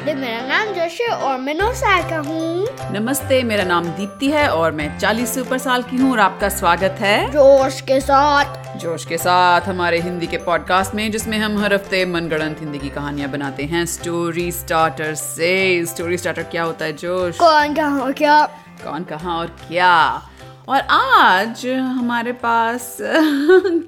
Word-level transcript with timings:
नमस्ते 0.00 0.14
मेरा 0.14 0.46
नाम 0.46 0.74
जोशी 0.74 1.04
और 1.04 1.38
मैं 1.38 1.54
नौ 1.54 1.72
साल 1.72 2.10
का 2.10 2.18
हूँ। 2.18 2.66
नमस्ते 2.92 3.42
मेरा 3.42 3.64
नाम 3.64 3.84
दीप्ति 3.84 4.30
है 4.30 4.48
और 4.48 4.72
मैं 4.72 4.98
40 4.98 5.26
से 5.26 5.40
ऊपर 5.40 5.58
साल 5.58 5.82
की 5.82 5.96
हूँ 5.96 6.12
और 6.12 6.18
आपका 6.18 6.48
स्वागत 6.48 6.96
है। 7.00 7.30
जोश 7.30 7.80
के 7.80 8.00
साथ। 8.00 8.76
जोश 8.76 9.04
के 9.04 9.18
साथ 9.18 9.60
हमारे 9.60 10.00
हिंदी 10.00 10.26
के 10.26 10.36
पॉडकास्ट 10.36 10.94
में 10.94 11.10
जिसमें 11.10 11.38
हम 11.38 11.58
हर 11.58 11.74
हफ़्ते 11.74 12.04
मनगढ़ंत 12.06 12.60
हिंदी 12.60 12.78
की 12.78 12.88
कहानियाँ 12.88 13.30
बनाते 13.30 13.64
हैं। 13.64 13.86
स्टोरी 13.86 14.52
स्टार्टर 14.52 15.14
से। 15.14 15.84
स्टोरी 15.86 16.18
स्टार्टर 16.18 16.42
क्या 16.42 16.62
होता 16.62 16.84
है 16.84 16.92
जोश? 16.92 17.38
कौन 17.38 17.74
कहाँ 17.74 18.00
और 18.00 18.12
क्या? 18.12 18.44
कौन 18.84 19.04
कहाँ 19.04 19.38
और 19.38 19.46
क्या? 19.46 20.22
और 20.68 20.80
आज 20.80 21.66
हमारे 21.66 22.32
पास 22.32 22.98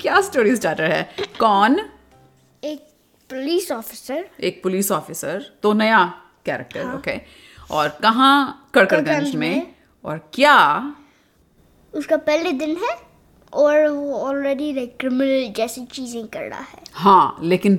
क्या 0.02 0.20
स्टोरी 0.20 0.56
स्टार्टर 0.56 0.84
है? 0.84 1.08
कौन? 1.40 1.80
पुलिस 3.32 3.72
ऑफिसर 3.72 4.24
एक 4.40 4.62
पुलिस 4.62 4.92
ऑफिसर 4.92 5.44
तो 5.62 5.72
नया 5.72 6.04
कैरेक्टर 6.46 6.94
ओके 6.94 7.20
और 7.70 7.88
कहाँ 7.88 8.70
कड़कड़गंज 8.74 9.34
में? 9.34 9.56
में। 9.56 9.74
और 10.04 10.30
क्या? 10.34 10.94
उसका 11.94 12.16
पहले 12.16 12.52
दिन 12.52 12.76
है 12.76 12.98
और 13.52 13.88
वो 13.88 14.14
ऑलरेडी 14.14 14.72
लाइक 14.72 14.96
क्रिमिनल 15.00 15.52
जैसी 15.56 15.84
चीज़ें 15.84 16.26
कर 16.26 16.40
रहा 16.40 16.60
है। 16.60 16.82
हाँ 16.92 17.36
लेकिन 17.42 17.78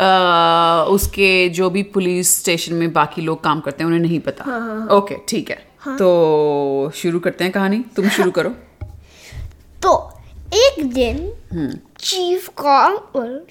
आ, 0.00 0.84
उसके 0.84 1.48
जो 1.48 1.70
भी 1.70 1.82
पुलिस 1.82 2.40
स्टेशन 2.40 2.74
में 2.74 2.92
बाकी 2.92 3.22
लोग 3.22 3.44
काम 3.44 3.60
करते 3.60 3.84
हैं 3.84 3.86
उन्हें 3.86 4.00
नहीं 4.00 4.20
पता। 4.20 4.44
ओके 4.96 5.14
ठीक 5.28 5.50
है। 5.50 5.66
हाँ? 5.78 5.96
तो 5.98 6.90
शुरू 6.94 7.20
करते 7.20 7.44
हैं 7.44 7.52
कहानी। 7.52 7.84
तुम 7.96 8.08
शुरू 8.08 8.30
करो। 8.30 8.50
तो 9.82 10.13
एक 10.52 10.92
दिन 10.92 11.18
चीफ 12.00 12.48
का 12.60 12.76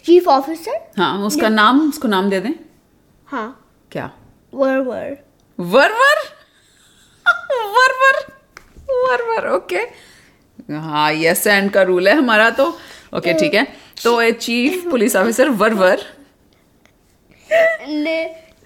चीफ 0.05 0.27
ऑफिसर 0.27 0.91
हाँ 0.97 1.25
उसका 1.25 1.49
नाम 1.49 1.89
उसको 1.89 2.07
नाम 2.07 2.29
दे 2.29 2.39
दें। 2.39 2.53
हाँ। 3.25 3.47
क्या? 3.91 4.11
वर 4.53 4.77
वर। 4.77 5.17
वरवर? 5.59 6.21
वरवर? 7.75 8.19
वरवर 8.89 9.47
ओके 9.49 9.79
हाँ 10.73 11.11
यस 11.13 11.47
एंड 11.47 11.71
का 11.71 11.81
रूल 11.81 12.07
है 12.07 12.15
हमारा 12.17 12.49
तो। 12.49 12.65
ओके 13.17 13.33
ठीक 13.39 13.53
है। 13.53 13.67
तो 14.03 14.21
ए 14.21 14.31
चीफ 14.31 14.87
पुलिस 14.91 15.15
ऑफिसर 15.15 15.49
वरवर। 15.49 16.05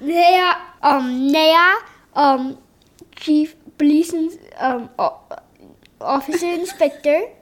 नया 0.02 0.54
um, 0.86 1.04
नया 1.32 1.80
chief 3.18 3.54
police 3.80 4.14
officer 6.02 6.48
inspector 6.48 7.37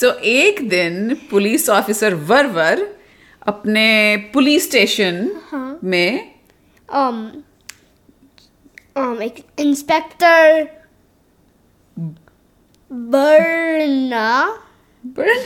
so 0.00 0.06
so, 0.06 0.14
एक 0.14 0.68
दिन 0.68 1.14
पुलिस 1.30 1.70
ऑफिसर 1.70 2.14
वरवर 2.14 2.98
अपने 3.46 4.16
पुलिस 4.34 4.68
स्टेशन 4.68 5.40
में 5.84 6.34
um, 6.96 7.18
um, 8.96 9.22
एक 9.22 9.46
इंस्पेक्टर 9.58 10.68
बर्ना 12.92 14.58
बर्न 15.06 15.44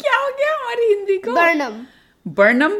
क्या 0.00 0.16
हो 0.16 0.28
गया 0.38 0.54
हमारी 0.54 0.94
हिंदी 0.94 1.18
को? 1.18 1.32
बर्नम 1.32 1.86
बर्नम 2.26 2.72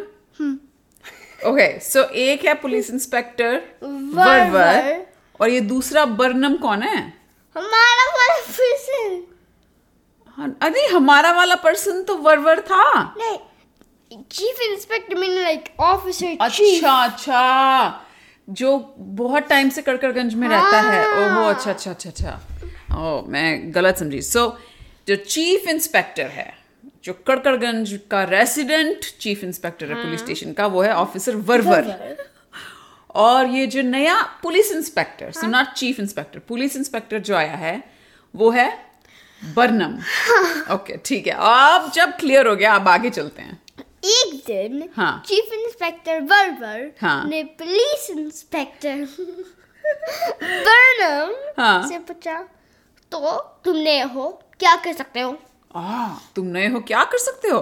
ओके 1.49 1.81
सो 1.81 2.03
एक 2.03 2.45
है 2.45 2.55
पुलिस 2.55 2.91
इंस्पेक्टर 2.91 3.63
वरवर। 3.83 5.07
और 5.41 5.51
ये 5.51 5.61
दूसरा 5.61 6.05
बर्नम 6.05 6.57
कौन 6.57 6.83
है? 6.83 7.15
हमारा 7.57 8.07
वाला 8.07 8.35
हाँ, 8.35 9.38
अरे 10.39 10.87
हमारा 10.87 11.31
वाला 11.33 11.55
पर्सन 11.55 12.03
तो 12.03 12.17
वरवर 12.17 12.61
था। 12.61 13.03
नहीं 13.19 14.19
chief 14.33 14.61
inspector 14.63 15.15
mean 15.15 15.31
like 15.43 15.65
officer 15.81 16.37
अच्छा 16.41 16.93
अच्छा 16.95 18.05
जो 18.49 18.79
बहुत 18.99 19.49
टाइम 19.49 19.69
से 19.71 19.83
कड़कड़गंज 19.83 20.35
में 20.35 20.47
हाँ। 20.49 20.57
रहता 20.57 20.81
है। 20.81 21.05
हाँ। 21.05 21.25
ओहो 21.25 21.49
अच्छा 21.49 21.71
अच्छा 21.71 21.91
अच्छा 21.91 22.11
अच्छा। 22.11 23.01
ओ 23.01 23.23
मैं 23.29 23.75
गलत 23.75 23.99
समझी। 23.99 24.23
सो 24.23 24.41
so, 24.41 24.53
जो 25.09 25.17
चीफ 25.17 25.69
इंस्पेक्टर 25.69 26.27
है 26.29 26.53
जो 27.05 27.13
कड़कड़गंज 27.27 27.99
का 28.11 28.23
रेसिडेंट 28.25 29.05
चीफ 29.21 29.45
इंस्पेक्टर 29.45 29.87
है 29.87 30.03
पुलिस 30.03 30.21
स्टेशन 30.21 30.53
का 30.53 30.67
वो 30.67 30.83
है 30.83 30.93
ऑफिसर 30.95 31.37
वरवर। 31.37 32.17
और 33.17 33.47
ये 33.47 33.67
जो 33.67 33.83
नया 33.83 34.21
police 34.43 34.73
inspector 34.73 35.31
so 35.33 35.47
not 35.47 35.73
chief 35.77 36.01
inspector 36.01 36.39
police 36.49 36.77
inspector 36.77 37.19
जो 37.19 37.37
आया 37.37 37.57
है 37.57 37.83
वो 38.35 38.51
है 38.51 38.88
बर्नम 39.43 39.95
ओके 40.75 40.97
ठीक 41.07 41.27
है 41.27 41.33
अब 41.51 41.91
जब 41.95 42.17
क्लियर 42.21 42.47
हो 42.47 42.55
गया 42.57 42.73
आप 42.75 42.89
आगे 42.89 43.11
चलते 43.11 43.43
हैं 43.43 43.59
एक 44.09 44.35
दिन 44.47 44.89
हाँ। 44.97 45.13
चीफ 45.27 45.53
इंस्पेक्टर 45.53 46.21
वर्वर 46.23 46.91
हाँ। 47.01 47.25
ने 47.29 47.43
पुलिस 47.61 48.09
इंस्पेक्टर 48.11 49.07
बर्नम 50.43 51.35
हाँ। 51.59 51.87
से 51.89 51.99
पूछा 52.09 52.41
तो 53.13 53.37
तुम 53.65 53.77
नए 53.79 54.03
हो 54.15 54.29
क्या 54.61 54.75
कर 54.85 54.93
सकते 54.93 55.21
हो 55.21 55.37
आ, 55.77 56.09
तुम 56.37 56.47
नए 56.47 56.67
हो 56.69 56.81
क्या 56.81 57.05
कर 57.05 57.19
सकते 57.19 57.49
हो 57.49 57.61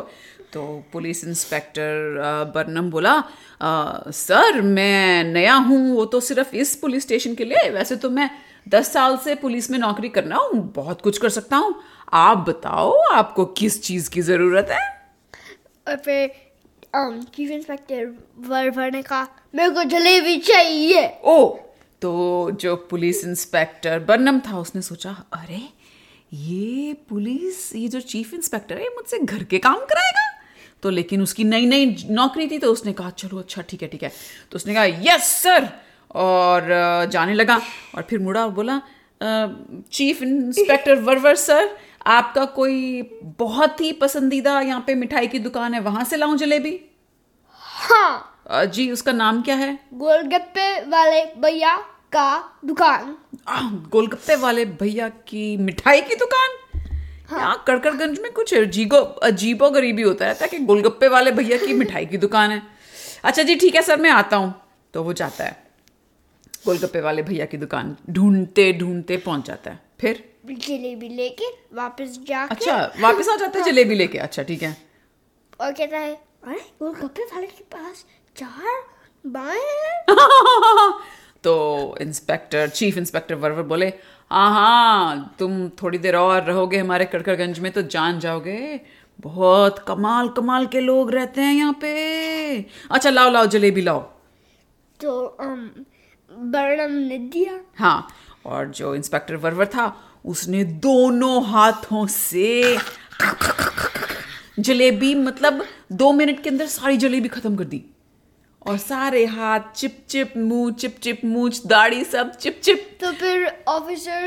तो 0.53 0.62
पुलिस 0.92 1.25
इंस्पेक्टर 1.25 2.20
बर्नम 2.54 2.91
बोला 2.91 3.12
"अ, 3.60 4.10
सर 4.15 4.60
मैं 4.62 5.25
नया 5.25 5.54
हूँ 5.69 5.81
वो 5.94 6.04
तो 6.12 6.20
सिर्फ़ 6.20 6.54
इस 6.56 6.75
पुलिस 6.76 7.03
स्टेशन 7.03 7.34
के 7.34 7.44
लिए 7.44 7.69
वैसे 7.70 7.97
तो 7.97 8.10
मैं 8.10 8.28
दस 8.66 8.93
साल 8.93 9.16
से 9.16 9.34
पुलिस 9.34 9.71
में 9.71 9.78
नौकरी 9.78 10.09
करना 10.09 10.37
हूँ 10.37 10.60
बहुत 10.75 11.00
कुछ 11.03 11.19
कर 11.19 11.28
सकता 11.28 11.56
हूँ। 11.56 11.75
आप 12.12 12.38
बताओ 12.49 12.93
आपको 13.12 13.44
किस 13.59 13.82
चीज़ 13.82 14.10
की 14.10 14.22
ज़रूरत 14.22 14.69
है? 14.71 14.81
और 15.87 15.97
फिर 15.97 16.28
चीफ 17.34 17.50
इंस्पेक्टर 17.50 18.04
वर्वर 18.49 18.91
ने 18.93 19.03
कहा 19.03 19.27
मेरे 19.54 19.71
को 19.71 19.84
जलेबी 19.84 20.37
चाहिए। 20.38 21.06
ओ 21.25 21.49
तो 22.03 22.50
जो 22.60 22.75
पुलिस 22.91 23.25
इंस्पेक्टर 23.25 23.99
बर्नम 23.99 24.41
था 24.41 24.59
उसने 24.59 24.83
सोचा 24.83 25.10
अरे 25.33 25.60
ये 26.33 26.93
पुलिस 27.09 27.75
ये 27.77 27.88
जो 27.88 28.00
चीफ 28.03 28.34
इंस्पेक्टर 28.34 28.77
है 28.77 28.83
ये 28.83 28.88
मुझसे 28.94 29.19
घर 29.19 29.43
के 29.44 29.59
काम 29.59 29.78
कराएगा? 29.81 30.28
तो 30.83 30.91
लेकिन 30.91 31.22
उसकी 31.22 31.44
नई 31.44 31.66
नई 31.66 31.97
नौकरी 32.10 32.48
थी 32.48 32.59
तो 32.59 32.72
उसने 32.72 32.93
कहा 32.93 33.10
चलो 33.10 33.38
अच्छा 33.38 33.62
ठीक 33.62 33.83
है 33.83 33.88
ठीक 33.88 34.03
है। 34.03 34.12
तो 34.53 34.56
उसने 34.56 34.75
कहा 34.75 34.84
यस 34.84 35.31
सर 35.43 35.69
और 36.16 36.69
जाने 37.12 37.34
लगा 37.34 37.60
और 37.94 38.03
फिर 38.03 38.19
मुड़ा 38.19 38.44
और 38.44 38.50
बोला 38.50 38.81
चीफ 39.21 40.22
इंस्पेक्टर 40.22 41.00
वरवर 41.00 41.34
सर 41.37 41.69
आपका 42.09 42.44
कोई 42.44 43.03
बहुत 43.38 43.81
ही 43.81 43.93
पसंदीदा 43.93 44.60
यहाँ 44.60 44.82
पे 44.87 44.94
मिठाई 44.94 45.27
की 45.27 45.38
दुकान 45.38 45.75
है 45.75 45.81
वहाँ 45.81 46.04
से 46.04 46.16
लाऊं 46.16 46.37
जलेबी? 46.37 46.81
हाँ। 47.60 48.66
जी 48.66 48.91
उसका 48.91 49.12
नाम 49.12 49.43
क्या 49.43 49.54
है? 49.56 49.78
गोलगप्पे 49.94 50.69
वाले 50.88 51.25
भैया 51.38 51.77
का 52.12 52.59
दुकान। 52.65 53.16
गोलगप्पे 53.91 54.37
वाले 54.37 54.65
भैया 54.65 55.09
की 55.09 55.56
मिठाई 55.56 56.00
की 56.00 56.15
दुकान? 56.15 56.56
यहाँ 57.33 57.65
कड़कड़गंज 57.66 58.19
में 58.21 58.33
कुछ 58.33 58.54
अजीबो 58.54 58.97
अजीबो 58.97 59.71
गरीबी 59.71 60.03
होता 60.03 60.27
रहता 60.27 60.44
है 60.44 60.50
कि 60.50 60.59
गोलगप्पे 60.65 61.09
वाले 61.09 61.31
भैया 61.33 61.59
की 61.59 61.75
मिठाई 61.75 62.06
की 62.06 62.19
दुकान 62.19 62.50
है। 62.50 62.62
अच्छा 63.25 63.43
जी 63.43 63.56
ठीक 63.56 63.75
है 63.75 63.83
सर 63.83 64.00
मैं 64.00 64.10
आता 64.10 64.37
हूँ। 64.37 64.54
तो 64.94 65.03
वो 65.03 65.12
जाता 65.12 65.44
है। 65.44 65.66
गोलगप्पे 66.66 67.00
वाले 67.00 67.22
भैया 67.22 67.44
की 67.47 67.56
दुकान 67.56 67.97
ढूंढते 68.10 68.72
ढूंढते 68.78 69.16
पहुँच 69.27 69.47
जाता 69.47 69.71
है। 69.71 69.81
फिर? 70.00 70.25
जलेबी 70.47 71.09
लेके 71.09 71.44
वापस 71.77 72.19
जाके 72.28 72.54
अच्छा 72.54 72.77
वापस 73.00 73.28
आ 73.28 73.37
जाता 73.37 73.59
है 73.59 73.65
जलेबी 73.65 73.94
लेके? 73.94 74.19
अच्छा 74.19 74.43
ठीक 74.43 74.62
है। 74.62 74.77
और 75.60 75.72
कहता 75.72 75.99
है 75.99 76.12
अरे 76.15 76.59
गोलगप्पे 76.82 77.22
वाले 77.25 77.47
के 77.47 77.65
पास 77.72 78.04
चार 78.37 78.82
बाएँ 79.25 80.04
तो 81.44 81.54
इंस्पेक्टर 82.00 82.69
चीफ 82.69 82.97
इंस्पेक्टर 82.98 83.34
वरवर 83.34 83.62
बोले 83.72 83.87
हाँ 84.31 84.50
हाँ 84.53 85.34
तुम 85.38 85.69
थोड़ी 85.83 85.98
देर 85.98 86.16
और 86.16 86.43
रहोगे 86.44 86.78
हमारे 86.78 87.04
कड़कड़गंज 87.04 87.59
में 87.59 87.71
तो 87.72 87.83
जान 87.83 88.19
जाओगे। 88.21 88.81
बहुत 89.21 89.78
कमाल 89.88 90.28
कमाल 90.36 90.66
के 90.66 90.80
लोग 90.80 91.10
रहते 91.10 91.41
हैं 91.41 91.54
यहाँ 91.54 91.72
पे। 91.80 92.59
अच्छा 92.91 93.10
लाओ 93.10 93.30
लाओ 93.30 93.47
जलेबी 93.54 93.83
लाओ। 93.83 94.01
तो 95.01 95.13
um, 95.42 95.63
बर्नम 96.31 96.93
ने 96.99 97.19
दिया। 97.19 97.59
हाँ 97.78 98.09
और 98.47 98.69
जो 98.71 98.95
इंस्पेक्टर 98.95 99.37
वरवर 99.37 99.67
था 99.67 99.87
उसने 100.25 100.65
दोनों 100.65 101.45
हाथों 101.45 102.07
से 102.07 102.77
जलेबी 104.59 105.15
मतलब 105.15 105.65
दो 105.93 106.13
मिनट 106.13 106.43
के 106.43 106.51
अंदर 106.51 106.67
सारी 106.69 106.97
जलेबी 106.97 107.28
खत्म 107.28 107.57
कर 107.57 107.65
दी। 107.65 107.84
और 108.63 108.77
सारे 108.78 109.25
हाथ 109.27 109.61
चिप 109.75 109.99
चिप 110.09 110.33
मुँह 110.37 110.73
चिप 110.73 110.97
चिप 111.03 111.21
मूछ 111.25 111.67
दाढ़ी 111.67 112.05
सब 112.05 112.31
चिप 112.33 112.61
चिप। 112.65 112.99
तो 113.01 113.13
फिर 113.13 113.47
ऑफिसर 113.69 114.25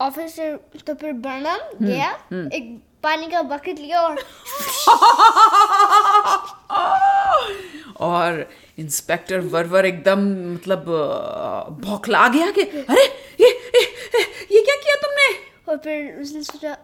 ऑफिसर 0.00 0.58
तो 0.86 0.94
फिर 0.94 1.12
बर्नम 1.12 1.86
गया 1.86 2.10
एक 2.32 2.80
पानी 3.04 3.26
का 3.26 3.42
बकेट 3.50 3.78
लिया 3.78 4.00
और 4.00 4.16
और 8.06 8.48
इंस्पेक्टर 8.78 9.40
वरवर 9.52 9.86
एकदम 9.86 10.20
मतलब 10.54 10.84
बौखला 11.84 12.26
गया 12.28 12.50
कि 12.50 12.62
अरे 12.62 13.04
ये 13.40 13.48
ये, 13.48 13.82
ये 14.52 14.60
क्या 14.60 14.76
किया 14.76 14.94
तुमने? 15.02 15.28
और 15.68 15.76
फिर 15.84 16.20
उसने 16.20 16.42
सोचा 16.42 16.76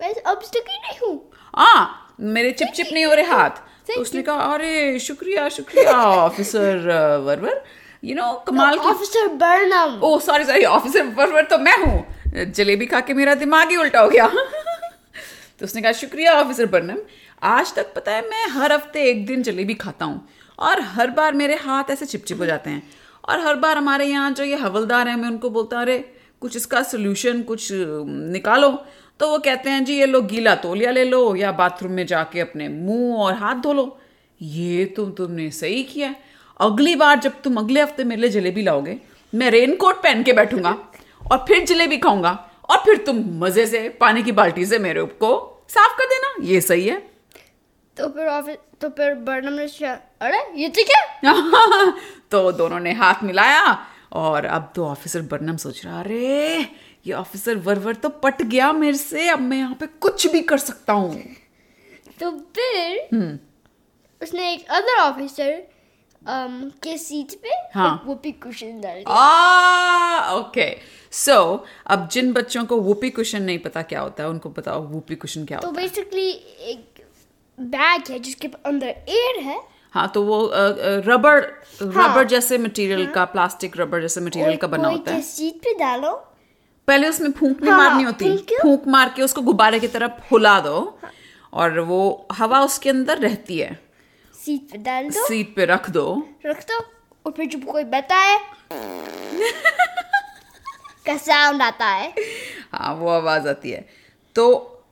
मैं 0.00 0.14
अब 0.14 0.40
ही 0.44 0.78
नहीं 0.78 0.98
हूँ। 1.02 1.16
हाँ 1.54 2.14
मेरे 2.20 2.52
चिप 2.52 2.68
चिप 2.74 2.86
नहीं 2.92 3.04
हो 3.04 3.14
रहे 3.14 3.24
हाथ। 3.26 3.58
तो 3.86 4.00
उसने 4.00 4.22
कहा 4.22 4.52
अरे 4.54 4.98
शुक्रिया 5.00 5.48
शुक्रिया 5.48 5.92
ऑफिसर 6.04 6.88
वरवर। 7.26 7.62
यू 8.04 8.14
नो 8.14 8.32
कमाल 8.46 8.78
की 8.78 8.88
ऑफिसर 8.88 9.28
बर्नम। 9.42 10.00
ओ 10.02 10.18
सॉरी 10.20 10.44
सॉरी 10.44 10.64
ऑफिसर 10.64 11.06
वरवर 11.16 11.44
तो 11.44 11.58
मैं 11.58 11.76
हूँ। 11.84 12.44
जलेबी 12.56 12.86
खा 12.86 13.00
के 13.00 13.14
मेरा 13.14 13.34
दिमाग 13.34 13.70
ही 13.70 13.76
उल्टा 13.76 14.00
हो 14.00 14.08
गया। 14.08 14.26
तो 15.60 15.66
उसने 15.66 15.80
कहा, 15.82 15.92
शुक्रिया, 15.92 16.32
ऑफिसर 16.34 16.66
बर्नम। 16.66 16.98
आज 17.42 17.72
तक 17.74 17.92
पता 17.94 18.12
है 18.12 18.22
मैं 18.28 18.46
हर 18.50 18.72
हफ़्ते 18.72 19.02
एक 19.04 19.24
दिन 19.26 19.42
जलेबी 19.42 19.74
खाता 19.74 20.04
हूँ 20.04 20.28
और 20.58 20.80
हर 20.92 21.10
बार 21.10 21.34
मेरे 21.34 21.54
हाथ 21.56 21.90
ऐसे 21.90 22.06
चिपचिप 22.06 22.40
हो 22.40 22.46
जाते 22.46 22.70
हैं 22.70 22.82
और 23.24 23.40
हर 23.40 23.56
बार 23.56 23.76
हमारे 23.78 24.06
यहाँ 24.06 24.30
जो 24.32 24.44
ये 24.44 24.56
हवलदार 24.56 25.08
हैं, 25.08 25.16
मैं 25.16 25.28
उनको 25.28 25.50
बोलता 25.50 25.80
अरे, 25.80 25.98
कुछ 26.42 26.56
इसका 26.56 26.82
सोल्यूशन 26.84 27.42
कुछ 27.42 27.68
निकालो। 27.72 28.70
तो 29.20 29.30
वो 29.30 29.38
कहते 29.38 29.70
हैं, 29.70 29.84
जी, 29.84 29.98
ये 29.98 30.06
लो, 30.06 30.20
गीला 30.22 30.54
तोलिया 30.56 30.90
ले 30.90 31.04
लो 31.04 31.34
या 31.36 31.52
बाथरूम 31.52 31.92
में 31.92 32.06
जाके 32.06 32.40
अपने 32.40 32.68
मुँह 32.70 33.16
और 33.16 33.34
हाथ 33.34 33.54
धो 33.56 33.72
लो। 33.72 33.98
ये 34.40 34.84
तो 34.86 35.04
तुमने 35.12 35.50
सही 35.52 35.82
किया 35.84 36.14
अगली 36.60 36.94
बार 36.96 37.18
जब 37.20 37.40
तुम 37.42 37.56
अगले 37.56 37.80
हफ़्ते 37.82 38.04
मेरे 38.04 38.20
लिए 38.20 38.30
जलेबी 38.30 38.62
लाओगे, 38.62 38.98
मैं 39.32 39.50
रेनकोट 39.50 40.02
पहन 40.02 40.22
के 40.22 40.32
बैठूँगा 40.32 40.76
और 41.22 41.44
फिर 41.48 41.64
जलेबी 41.66 41.98
खाऊँगा। 41.98 42.38
और 42.70 42.78
फिर 42.78 42.96
तुम 43.06 43.22
मज़े 43.38 43.66
से 43.66 43.88
पानी 44.00 44.22
की 44.22 44.32
बाल्टी 44.32 44.66
से 44.66 44.78
मेरे 44.78 45.04
को 45.22 45.30
साफ़ 45.70 45.96
कर 45.98 46.06
देना। 46.06 46.34
ये 46.46 46.60
सही 46.60 46.86
है। 46.86 46.98
तो 47.96 48.08
फिर 48.08 48.26
ऑफ़िस 48.28 48.56
तो 48.80 48.88
फिर 48.88 49.14
बर्नम 49.26 49.52
ने 49.52 49.64
अरे 50.20 50.38
ये 50.56 50.68
तो 50.68 50.82
क्या 50.84 51.32
तो 52.30 52.50
दोनों 52.52 52.78
ने 52.80 52.92
हाथ 52.92 53.22
मिलाया 53.24 53.78
और 54.12 54.44
अब 54.46 54.72
तो 54.74 54.86
ऑफिसर 54.86 55.22
बर्नम 55.22 55.56
सोच 55.56 55.84
रहा 55.84 56.00
अरे 56.00 56.58
ये 57.06 57.12
ऑफिसर 57.12 57.56
वरवर 57.58 57.94
तो 57.94 58.08
पट 58.22 58.42
गया 58.42 58.72
मेरे 58.72 58.96
से 58.96 59.28
अब 59.28 59.40
मैं 59.40 59.58
यहाँ 59.58 59.74
पे 59.80 59.86
कुछ 60.00 60.26
भी 60.32 60.40
कर 60.42 60.58
सकता 60.58 60.92
हूँ। 60.92 61.14
तो 62.20 62.30
फिर 62.56 63.38
उसने 64.20 64.52
एक 64.52 64.66
अदर 64.70 65.00
ऑफिसर 65.00 65.52
um, 66.22 66.72
के 66.82 66.96
सीट 66.98 67.34
पे 67.42 67.50
हाँ। 67.74 67.90
वो 68.06 68.12
वुपी 68.12 68.32
कुशन 68.32 68.80
डाल 68.80 68.94
दिया। 68.94 69.14
आ 69.14 70.32
ओके 70.34 70.70
सो 71.12 71.32
so, 71.32 71.58
अब 71.86 72.08
जिन 72.08 72.32
बच्चों 72.32 72.64
को 72.64 72.76
वूपी 72.80 73.10
कुशन 73.10 73.42
नहीं 73.42 73.58
पता 73.58 73.82
क्या 73.82 74.00
होता 74.00 74.22
है 74.22 74.28
उनको 74.28 74.50
बताओ 74.50 74.82
वूपी 74.82 75.14
कुशन 75.14 75.44
क्या 75.44 75.58
तो 75.58 75.68
होता 75.68 75.80
है। 75.80 75.88
तो 75.88 75.94
बेसिकली 75.94 76.30
एक 76.70 77.04
बैग 77.60 78.10
है 78.10 78.18
जिसके 78.18 78.48
अंदर 78.66 78.86
एयर 78.86 79.40
है। 79.40 79.60
हाँ 79.92 80.08
तो 80.08 80.22
वो 80.22 80.50
रबर 80.54 81.38
हाँ। 81.94 82.08
रबर 82.08 82.24
जैसे 82.24 82.58
मटेरियल 82.58 83.06
का 83.06 83.24
प्लास्टिक 83.24 83.76
रबर 83.76 84.00
जैसे 84.00 84.20
मटेरियल 84.20 84.56
का 84.56 84.66
बना 84.66 84.88
होता 84.88 85.12
है। 85.12 85.22
सीट 85.22 85.54
पे 85.54 85.74
डालो? 85.74 86.10
पहले 86.88 87.08
उसमें 87.08 87.30
फूंक 87.32 87.62
नहीं 87.62 87.72
हाँ, 87.72 87.78
मारनी 87.78 88.02
होती। 88.02 88.36
फूंक? 88.62 88.82
मार 88.88 89.12
के 89.16 89.22
उसको 89.22 89.40
गुब्बारे 89.40 89.80
की 89.80 89.88
तरफ़ 89.88 90.12
फुला 90.28 90.60
दो 90.60 90.98
और 91.52 91.80
वो 91.80 92.28
हवा 92.32 92.60
उसके 92.60 92.90
अंदर 92.90 93.18
रहती 93.18 93.58
है। 93.58 93.78
सीट 94.44 94.70
पे 94.72 94.78
डाल 94.78 95.08
दो। 95.08 95.26
सीट 95.28 95.54
पे 95.56 95.64
रख 95.64 95.90
दो। 95.90 96.26
रख 96.46 96.62
दो 96.62 96.78
और 97.26 97.32
फिर 97.32 97.46
जब 97.46 97.64
कोई 97.64 97.84
है 98.12 98.38
का 101.10 101.16
साउंड 101.16 101.62
आता 101.62 101.86
है। 101.86 102.14
हाँ 102.72 102.94
वो 102.94 103.08
आवाज़ 103.08 103.48
आती 103.48 103.70
है। 103.70 103.86
तो 104.34 104.44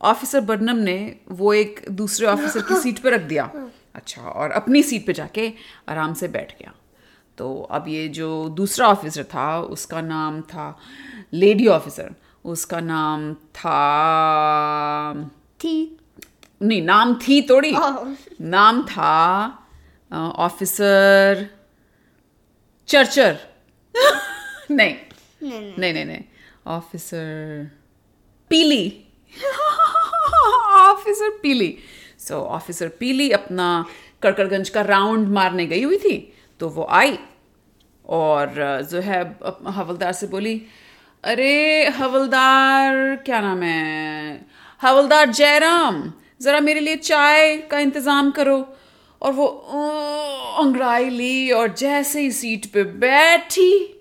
ऑफिसर 0.03 0.41
बर्नम 0.41 0.77
ने 0.77 0.99
वो 1.31 1.53
एक 1.55 1.85
दूसरे 1.91 2.27
ऑफिसर 2.27 2.63
की 2.63 2.81
सीट 2.81 2.99
पे 2.99 3.11
रख 3.11 3.21
दिया। 3.21 3.51
अच्छा 3.95 4.23
और 4.23 4.51
अपनी 4.51 4.83
सीट 4.83 5.07
पे 5.07 5.13
जाके 5.13 5.53
आराम 5.89 6.15
से 6.15 6.29
बैठ 6.29 6.53
गया। 6.59 6.73
तो 7.39 7.47
अब 7.71 7.85
ये 7.89 8.09
जो 8.09 8.49
दूसरा 8.49 8.89
ऑफिसर 8.89 9.25
था 9.25 9.61
उसका 9.61 10.01
नाम 10.01 10.41
था 10.43 10.67
लेडी 11.33 11.67
ऑफिसर 11.67 12.15
उसका 12.45 12.81
नाम 12.81 13.35
था 13.35 13.79
थी। 15.61 15.75
नहीं 16.63 16.83
नाम 16.83 17.15
थी 17.15 17.41
थोड़ी। 17.43 17.73
नाम 18.41 18.83
था 18.83 19.15
ऑफिसर 20.47 21.47
चर्चर। 22.89 23.39
नहीं 24.71 24.95
नहीं 25.43 25.95
नहीं 25.95 26.05
नहीं 26.05 26.25
ऑफिसर 26.67 27.71
पीली 28.49 29.05
ऑफिसर 30.67 31.39
पीली 31.43 31.79
सो 32.19 32.35
ऑफिसर 32.35 32.89
पीली 32.89 33.31
अपना 33.31 33.85
कड़कड़गंज 34.23 34.69
का 34.69 34.83
राउंड 34.83 35.29
मारने 35.29 35.67
गई 35.67 35.83
हुई 35.83 35.99
थी 35.99 36.35
तो 36.61 36.69
वो 36.69 36.87
आई 36.91 37.19
और 38.07 38.55
जो 38.91 39.01
है 39.01 39.39
हवलदार 39.69 40.13
से 40.13 40.27
बोली, 40.27 40.63
अरे, 41.25 41.87
हवलदार, 41.87 43.17
क्या 43.17 43.41
नाम 43.41 43.63
है? 43.63 44.47
हवलदार 44.83 45.31
जयराम, 45.31 46.13
जरा 46.43 46.61
मेरे 46.61 46.81
लिए 46.81 46.97
चाय 46.97 47.57
का 47.57 47.79
इंतज़ाम 47.79 48.31
करो। 48.31 48.77
और 49.23 49.33
वो 49.33 49.47
अंगड़ाई 50.59 51.11
ली 51.11 51.51
और 51.51 51.75
जैसे 51.75 52.21
ही 52.21 52.31
सीट 52.31 52.67
पे 52.67 52.85
बैठी 52.85 53.98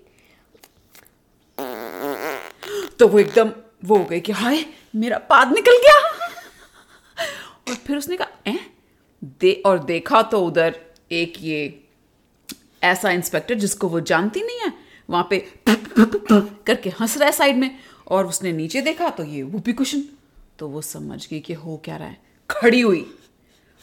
तो 2.98 3.08
वो 3.08 3.18
एकदम 3.18 3.52
वो 3.84 3.96
हो 3.96 4.04
गई 4.04 4.20
कि, 4.20 4.32
हाय, 4.32 4.64
मेरा 4.96 5.18
पाद 5.18 5.52
निकल 5.52 5.76
गया। 5.78 5.98
और 7.68 7.74
फिर 7.74 7.96
उसने 7.96 8.16
कहा 8.16 8.28
ए 8.46 8.58
दे 9.40 9.52
और 9.66 9.78
देखा 9.78 10.22
तो 10.22 10.40
उधर 10.46 10.80
एक 11.12 11.34
ये 11.40 11.84
ऐसा 12.82 13.10
इंस्पेक्टर 13.10 13.54
जिसको 13.54 13.88
वो 13.88 14.00
जानती 14.00 14.42
नहीं 14.42 14.58
है, 14.58 14.72
वहाँ 15.10 15.26
पे 15.30 15.38
करके 15.68 16.90
हंस 16.90 17.16
रहा 17.16 17.26
है 17.26 17.32
साइड 17.32 17.56
में 17.56 17.78
और 18.08 18.26
उसने 18.26 18.52
नीचे 18.52 18.80
देखा 18.80 19.08
तो 19.10 19.24
ये 19.24 19.42
वूपी 19.42 19.72
कुशन। 19.72 20.02
तो 20.58 20.68
वो 20.68 20.82
समझ 20.82 21.28
गई 21.28 21.40
कि 21.40 21.52
हो 21.52 21.76
क्या 21.84 21.96
रहा 21.96 22.08
है। 22.08 22.18
खड़ी 22.50 22.80
हुई 22.80 23.14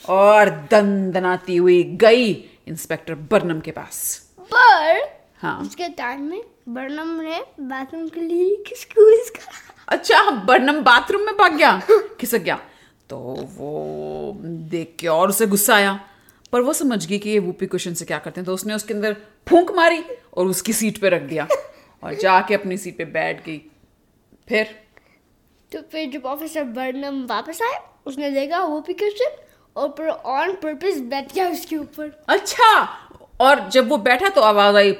और 0.09 0.49
दंदनाती 0.71 1.55
हुई 1.55 1.83
गई 1.83 2.31
इंस्पेक्टर 2.67 3.15
बर्नम 3.15 3.59
के 3.59 3.71
पास। 3.71 4.24
हाँ। 5.45 5.61
उसके 5.61 5.87
टाइम 5.87 6.21
में 6.21 6.41
बर्नम 6.69 7.09
ने 7.21 7.39
बाथरूम 7.59 8.07
के 8.09 8.19
लिए 8.19 8.55
किसको 8.69 9.09
इसका 9.21 9.51
अच्छा 9.87 10.31
बर्नम 10.45 10.81
बाथरूम 10.81 11.21
में 11.21 11.35
भाग 11.37 11.55
गया? 11.55 11.79
खिसक 12.19 12.37
गया। 12.37 12.59
तो 13.09 13.17
वो 13.57 14.33
देख 14.71 14.95
के 14.99 15.07
और 15.07 15.29
उसे 15.29 15.47
गुस्सा 15.47 15.75
आया। 15.75 15.99
पर 16.51 16.61
वो 16.61 16.73
समझ 16.73 17.05
गई 17.05 17.19
कि 17.19 17.29
ये 17.29 17.39
वूपी 17.39 17.65
क्वेश्चन 17.65 17.93
से 17.93 18.05
क्या 18.05 18.19
करते 18.19 18.41
हैं। 18.41 18.45
तो 18.45 18.53
उसने 18.53 18.73
उसके 18.73 18.93
अंदर 18.93 19.15
फूंक 19.47 19.71
मारी 19.71 20.03
और 20.33 20.47
उसकी 20.47 20.73
सीट 20.73 20.97
पे 20.97 21.09
रख 21.09 21.21
दिया 21.21 21.47
और 22.03 22.13
जाके 22.15 22.53
अपनी 22.53 22.77
सीट 22.77 22.97
पे 22.97 23.05
बैठ 23.05 23.45
गई। 23.45 23.61
फिर? 24.49 24.75
तो 25.71 25.81
फिर 25.91 26.09
जब 26.11 26.25
ऑफिसर 26.25 26.63
बर्नम 26.63 27.25
वापस 27.25 27.61
आए 27.61 27.79
उसने 28.05 28.31
देखा 28.31 28.63
वो 28.63 28.81
भी 28.81 28.93
क्वेश्चन 28.93 29.41
और 29.75 29.95
फिर 29.97 30.07
ऑन 30.07 30.53
पर्पस 30.53 30.99
बैठ 31.09 31.33
गया 31.33 31.49
उसके 31.49 31.77
ऊपर। 31.77 32.23
अच्छा 32.27 32.87
और 33.41 33.69
जब 33.69 33.89
वो 33.89 33.97
बैठा 33.97 34.29
तो 34.29 34.41
आवाज़ 34.41 34.75
आई 34.75 34.91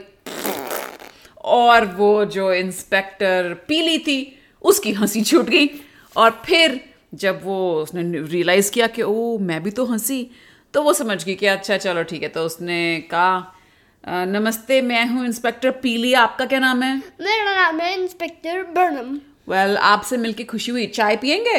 और 1.46 1.86
वो 1.86 2.26
जो 2.26 2.52
इंस्पेक्टर 2.54 3.54
पीली 3.68 3.98
थी 4.00 4.18
उसकी 4.62 4.92
हँसी 4.94 5.24
छूट 5.24 5.46
गई। 5.46 5.70
और 6.16 6.42
फिर 6.46 6.80
जब 7.14 7.44
वो 7.44 7.82
उसने 7.82 8.02
रियलाइज़ 8.28 8.72
किया 8.72 8.88
कि 8.88 9.02
ओ 9.02 9.38
मैं 9.38 9.62
भी 9.64 9.72
तो 9.72 9.86
हँसी 9.86 10.30
तो 10.74 10.82
वो 10.82 10.94
समझ 10.94 11.24
गई 11.24 11.36
कि 11.36 11.46
अच्छा 11.46 11.78
चलो 11.78 12.04
ठीक 12.04 12.24
है। 12.24 12.30
तो 12.30 12.46
उसने 12.46 13.00
कहा 13.12 14.26
नमस्ते 14.26 14.82
मैं 14.82 15.06
हूँ 15.08 15.26
इंस्पेक्टर 15.26 15.72
पीली। 15.72 16.14
आपका 16.14 16.46
क्या 16.46 16.60
नाम 16.60 16.84
है? 16.84 16.98
मेरा 16.98 17.54
नाम 17.54 17.80
है 17.80 17.94
इंस्पेक्टर 17.94 18.62
बर्नम। 18.64 19.14
वेल 19.50 19.68
well, 19.68 19.84
आपसे 19.84 20.18
मिलके 20.18 20.44
खुशी 20.44 20.72
हुई। 20.72 20.86
चाय 20.88 21.16
पियेंगे? 21.16 21.58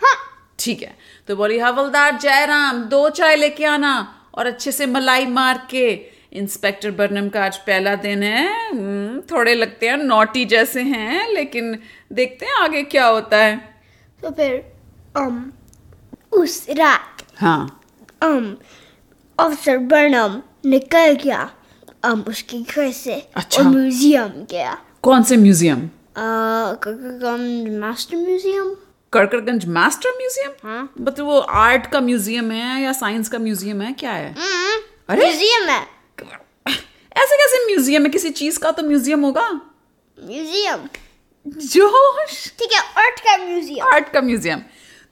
हाँ। 0.00 0.16
ठीक 0.58 0.82
है। 0.82 0.96
तो 1.28 1.36
बोली 1.36 1.58
हवलदार 1.58 2.18
जयराम 2.18 2.82
दो 2.84 3.08
चाय 3.10 3.36
लेके 3.36 3.64
आना 3.64 3.92
और 4.34 4.46
अच्छे 4.46 4.72
से 4.72 4.86
मलाई 4.86 5.26
मार 5.26 5.66
के 5.70 6.13
इंस्पेक्टर 6.34 6.90
बर्नम 6.90 7.28
का 7.28 7.44
आज 7.44 7.56
पहला 7.56 7.94
दिन 7.96 8.22
है। 8.22 8.70
हम्म, 8.70 9.20
थोड़े 9.30 9.54
लगते 9.54 9.88
हैं 9.88 9.96
नोटी 9.96 10.44
जैसे 10.44 10.82
हैं 10.82 11.32
लेकिन 11.32 11.78
देखते 12.12 12.46
हैं 12.46 12.54
आगे 12.54 12.82
क्या 12.84 13.06
होता 13.06 13.36
है। 13.36 13.56
तो 14.20 14.30
फिर 14.30 14.62
um, 15.18 15.40
उस 16.32 16.66
रात 16.70 17.22
हाँ। 17.36 17.80
um, 18.24 18.46
ऑफिसर 19.38 19.78
बर्नम 19.78 20.40
निकल 20.66 21.12
गया 21.24 21.48
um, 22.06 22.26
उसके 22.28 22.60
घर 22.60 22.90
से 22.92 23.14
अच्छा। 23.36 23.62
और 23.62 23.68
म्यूज़ियम 23.68 24.28
गया। 24.50 24.76
कौन 25.02 25.22
से 25.22 25.36
museum? 25.36 25.88
Master 27.80 28.16
museum. 28.16 28.74
Kadkadganj 29.12 29.64
master 29.68 30.10
museum? 30.18 30.52
हाँ। 30.62 30.92
मतलब 31.00 31.26
वो 31.26 31.38
आर्ट 31.38 31.86
का 31.86 32.00
म्यूज़ियम 32.00 32.50
है 32.50 32.82
या 32.82 32.92
साइंस 32.92 33.28
का 33.28 33.38
म्यूज़ियम 33.38 33.82
है? 33.82 33.92
क्या 33.92 34.12
है? 34.12 34.34
अरे? 35.08 35.24
म्यूज़ियम 35.24 35.68
है। 35.68 35.93
ऐसे 37.16 37.36
कैसे 37.36 37.66
म्यूज़ियम 37.66 38.02
है? 38.02 38.08
किसी 38.08 38.30
चीज़ 38.30 38.58
का 38.58 38.70
तो 38.70 38.82
म्यूज़ियम 38.82 39.24
होगा। 39.24 39.50
म्यूज़ियम। 40.24 40.88
जोश। 41.48 42.52
ठीक 42.58 42.72
है 42.72 43.04
आर्ट 43.04 43.20
का 43.20 43.36
म्यूज़ियम। 43.36 43.86
आर्ट 43.86 44.08
का 44.08 44.20
म्यूज़ियम। 44.20 44.62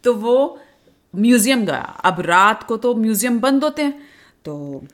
तो 0.05 0.15
वो 0.15 0.61
म्यूज़ियम 1.17 1.67
गया। 1.67 2.01
अब 2.05 2.21
रात 2.21 2.63
को 2.63 2.77
तो 2.77 2.95
म्यूज़ियम 2.95 3.41
बंद 3.41 3.65
होते 3.65 3.83
हैं। 3.83 4.09
तो 4.45 4.85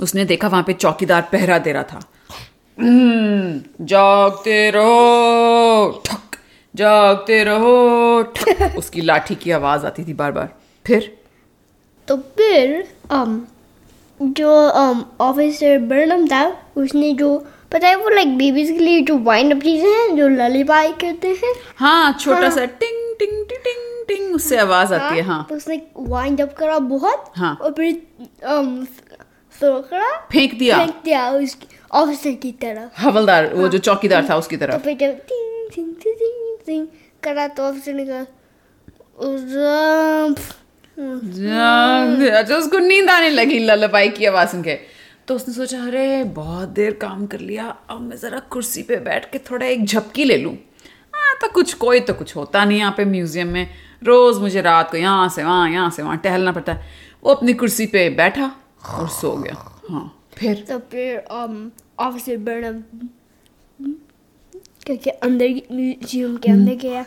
उसने 0.00 0.24
देखा 0.24 0.48
वहाँ 0.48 0.62
पे 0.62 0.72
चौकीदार 0.72 1.22
पहरा 1.22 1.58
दे 1.58 1.72
रहा 1.72 1.82
था। 1.82 2.00
"हम्म, 2.80 3.84
जागते 3.84 4.70
रहो 4.70 6.02
ठक 6.06 6.36
जागते 6.76 7.44
रहो 7.44 8.22
ठक। 8.22 8.74
उसकी 8.78 9.00
लाठी 9.00 9.34
की 9.34 9.50
आवाज़ 9.50 9.86
आती 9.86 10.04
थी 10.04 10.14
बार 10.14 10.32
बार 10.32 10.56
फिर? 10.86 11.18
तो 12.08 12.16
फिर 12.16 12.94
um, 13.12 13.38
जो 14.22 14.48
um, 14.70 15.02
ऑफिसर 15.20 15.78
बर्नम 15.88 16.26
था 16.28 16.44
उसने 16.76 17.12
जो 17.14 17.36
पता 17.72 17.88
है 17.88 17.96
वो 17.96 18.08
लाइक 18.08 18.36
बेबीज 18.38 18.70
के 18.70 18.78
लिए 18.78 19.00
जो 19.00 19.18
वाइंड 19.18 19.54
अप 19.54 19.62
चीज़ें 19.62 19.88
हैं 19.88 20.16
जो 20.16 20.28
ललीबाई 20.28 20.92
करते 20.92 21.28
हैं। 21.28 21.54
हाँ 21.76 22.12
छोटा 22.12 22.40
हाँ, 22.40 22.50
सा 22.50 22.64
टिंग 22.64 22.98
टिंग 23.18 23.44
टिंग 23.48 23.62
टिंग 23.64 24.04
टिंग 24.08 24.34
उससे 24.34 24.56
आवाज़ 24.58 24.94
आती 24.94 25.16
है 25.16 25.22
हाँ। 25.22 25.46
तो 25.48 25.54
उसने 25.54 25.80
वाइंड 25.96 26.40
अप 26.40 26.54
करा 26.58 26.78
बहुत 26.78 27.32
हाँ। 27.36 27.54
और 27.62 27.72
फिर 27.72 28.02
um, 28.48 28.68
throw 29.54 29.82
करा 29.90 30.10
फेंक 30.32 30.58
दिया। 30.58 30.78
फेंक 30.78 30.94
दिया 31.04 31.30
उसकी 31.30 31.66
ऑफिसर 31.92 32.32
की 32.32 32.52
तरफ़। 32.52 33.00
हवलदार 33.02 33.46
हाँ, 33.46 33.54
वो 33.54 33.68
जो 33.68 33.78
चौकीदार 33.78 34.26
था 34.30 34.36
उसकी 34.36 34.56
तो 34.56 34.66
तरफ़ 34.66 34.82
फिर 34.82 34.96
जब 34.96 35.16
टिंग 35.28 35.70
टिंग 35.74 35.94
टिंग 35.94 36.56
टिंग 36.66 36.86
करा 37.22 37.46
तो 37.48 37.62
ऑफिसर 37.62 37.92
ने 37.92 38.04
कहा 38.06 38.26
"उस- 39.20 40.58
अच्छा 41.00 42.56
उसको 42.56 42.78
नींद 42.78 43.10
आने 43.10 43.28
लगी 43.30 43.58
ललबाई 43.58 44.08
की 44.10 44.24
आवाज़ 44.26 44.48
सुन 44.48 44.62
के। 44.62 44.74
तो 45.28 45.34
उसने 45.34 45.54
सोचा 45.54 45.82
अरे 45.84 46.24
बहुत 46.36 46.68
देर 46.68 46.92
काम 47.00 47.26
कर 47.26 47.40
लिया 47.40 47.64
अब 47.90 48.00
मैं 48.00 48.16
जरा 48.16 48.38
कुर्सी 48.50 48.82
पे 48.82 48.96
बैठ 49.00 49.30
के 49.32 49.38
थोड़ा 49.50 49.66
एक 49.66 49.84
झपकी 49.84 50.24
ले 50.24 50.36
लूँ। 50.36 50.52
हाँ 51.14 51.34
तो 51.40 51.48
कुछ 51.54 51.72
कोई 51.74 52.00
तो 52.00 52.14
कुछ 52.14 52.34
होता 52.36 52.64
नहीं 52.64 52.78
यहाँ 52.78 52.94
पे 52.96 53.04
म्यूज़ियम 53.04 53.48
में। 53.48 53.66
रोज 54.02 54.38
मुझे 54.38 54.60
रात 54.60 54.90
को 54.90 54.96
यहाँ 54.96 55.28
से 55.28 55.44
वहाँ 55.44 55.70
यहाँ 55.70 55.90
से 55.90 56.02
वहाँ 56.02 56.16
टहलना 56.18 56.52
पड़ता 56.52 56.72
है। 56.72 56.80
वो 57.22 57.34
अपनी 57.34 57.52
कुर्सी 57.54 57.86
पे 57.86 58.08
बैठा 58.10 58.50
और 58.90 59.08
सो 59.10 59.32
गया। 59.36 59.54
हाँ 59.90 60.04
फिर? 60.34 60.64
तो 60.68 60.78
फिर 60.90 61.22
um, 61.32 61.70
ऑफिसर 62.00 62.36
बर्नम 62.38 62.82
क्योंकि 64.86 65.10
अंदर 65.10 65.48
म्यूज़ियम 65.72 66.36
के 66.36 66.50
अंदर 66.50 66.74
गया। 66.82 67.02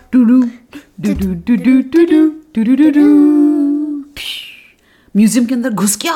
म्यूज़ियम 5.15 5.45
के 5.45 5.53
अंदर 5.55 5.69
घुस 5.69 5.97
गया। 5.97 6.13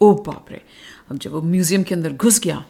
ओ 0.00 0.12
बाप 0.26 0.46
रे 0.50 0.60
अब 1.10 1.18
जब 1.18 1.32
वो 1.32 1.40
म्यूज़ियम 1.42 1.82
के 1.82 1.94
अंदर 1.94 2.12
घुस 2.12 2.40
गया 2.40 2.64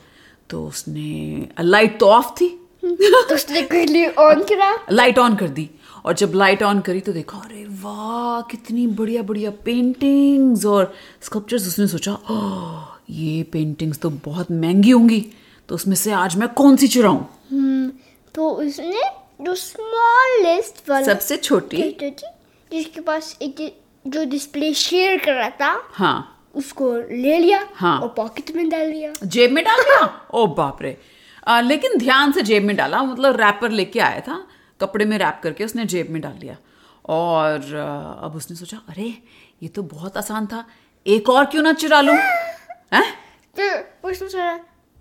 तो 0.51 0.65
उसने 0.67 1.49
लाइट 1.61 1.99
तो 2.01 2.07
ऑफ़ 2.09 2.31
थी। 2.41 2.49
तो 2.85 3.35
उसने 3.35 4.07
ऑन 4.09 4.43
करा? 4.43 4.73
लाइट 4.93 5.19
ऑन 5.19 5.35
कर 5.37 5.49
दी। 5.49 5.69
और 6.05 6.15
जब 6.15 6.33
लाइट 6.35 6.63
ऑन 6.63 6.81
करी 6.81 7.01
तो 7.01 7.13
देखा 7.13 7.39
अरे 7.39 7.65
वाह 7.83 8.41
कितनी 8.51 8.87
बढ़िया 8.87 9.23
बढ़िया 9.23 9.51
पेंटिंग्स 9.65 10.65
और 10.67 10.93
स्कल्पचर्स 11.23 11.67
उसने 11.69 11.87
सोचा 11.87 12.13
"ओह, 12.13 12.87
ये 13.11 13.43
पेंटिंग्स 13.43 13.99
तो 13.99 14.11
बहुत 14.25 14.51
महँगी 14.51 14.91
होंगी 14.91 15.21
तो 15.69 15.75
उसमें 15.75 15.95
से 15.97 16.13
आज 16.13 16.37
मैं 16.37 16.49
कौन 16.49 16.77
सी 16.77 16.89
चुराऊं? 16.89 17.21
हम्म, 17.51 17.91
तो 18.35 18.51
उसने 18.51 19.03
जो 19.41 19.55
स्मॉलेस्ट 19.55 20.89
वाला 20.91 21.07
सबसे 21.07 21.37
छोटी 21.37 21.83
जिसके 22.73 23.01
पास 23.01 23.37
एक 23.43 23.61
जो 24.09 24.25
डिस्प्ले 24.25 24.73
शेयर 24.75 25.19
कर 25.25 25.35
रहा 25.35 25.51
था 25.61 25.71
हाँ। 25.93 26.51
उसको 26.55 26.93
ले 26.97 27.39
लिया 27.39 27.67
हाँ। 27.75 27.99
और 28.01 28.09
पॉकेट 28.09 28.51
में 28.57 28.69
डाल 28.69 28.87
लिया। 28.87 29.13
जेब 29.25 29.53
में 29.53 29.65
डाल 29.65 29.83
दिया 29.83 30.07
ओ 30.35 30.47
बाप 30.55 30.83
रे 30.83 30.97
आ, 31.47 31.61
लेकिन 31.61 31.99
ध्यान 31.99 32.33
से 32.33 32.43
जेब 32.43 32.65
में 32.65 32.75
डाला 32.77 33.03
मतलब 33.03 33.37
रैपर 33.41 33.71
लेके 33.71 34.01
आया 34.01 34.21
था 34.21 34.47
कपड़े 34.81 35.05
में 35.05 35.17
रैप 35.19 35.41
करके 35.43 35.65
उसने 35.65 35.85
जेब 35.85 36.11
में 36.11 36.21
डाल 36.23 36.37
लिया। 36.41 36.57
और 37.09 37.75
अब 38.23 38.33
उसने 38.37 38.57
सोचा 38.57 38.81
अरे 38.89 39.15
ये 39.63 39.69
तो 39.69 39.83
बहुत 39.85 40.17
आसान 40.17 40.47
था 40.47 40.65
एक 41.07 41.29
और 41.29 41.45
क्यों 41.45 41.63
ना 41.63 41.73
चुरा 41.73 42.01
लूँ? 42.01 42.17
हैं? 42.95 43.05
तो 43.57 44.09
उसने 44.09 44.29
सोचा 44.29 44.51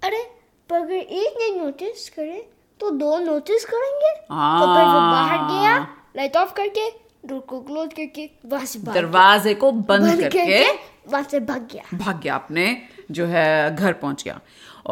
अरे 0.04 0.24
पर 0.70 0.76
अगर 0.76 0.94
एक 0.94 1.36
ने 1.42 1.50
नोटिस 1.60 2.10
करे 2.10 2.48
तो 2.80 2.90
दो 2.92 3.18
नोटिस 3.20 3.66
करेंगे। 3.66 4.14
तो 4.22 4.74
फिर 4.76 4.86
वो 4.86 5.00
बाहर 5.02 5.38
गया 5.48 5.78
लाइट 6.18 6.38
ऑफ़ 6.38 6.54
करके 6.54 6.90
डोर 7.28 7.40
को 7.50 7.60
क्लोज 7.62 7.94
करके 7.94 8.30
वहाँ 8.46 8.66
से 8.66 8.80
दरवाजे 8.80 9.54
को 9.54 9.72
बंद 9.72 10.02
बंद 10.02 10.22
करके 10.22 10.46
करके 10.46 11.10
वहाँ 11.12 11.24
से 11.32 11.40
भाग 11.40 11.68
गया। 11.74 11.98
भाग 11.98 12.22
गया 12.24 12.36
अपने 12.36 12.66
जो 13.12 13.26
है 13.26 13.76
घर 13.76 13.94
पहुँच 13.94 14.24
गया। 14.24 14.40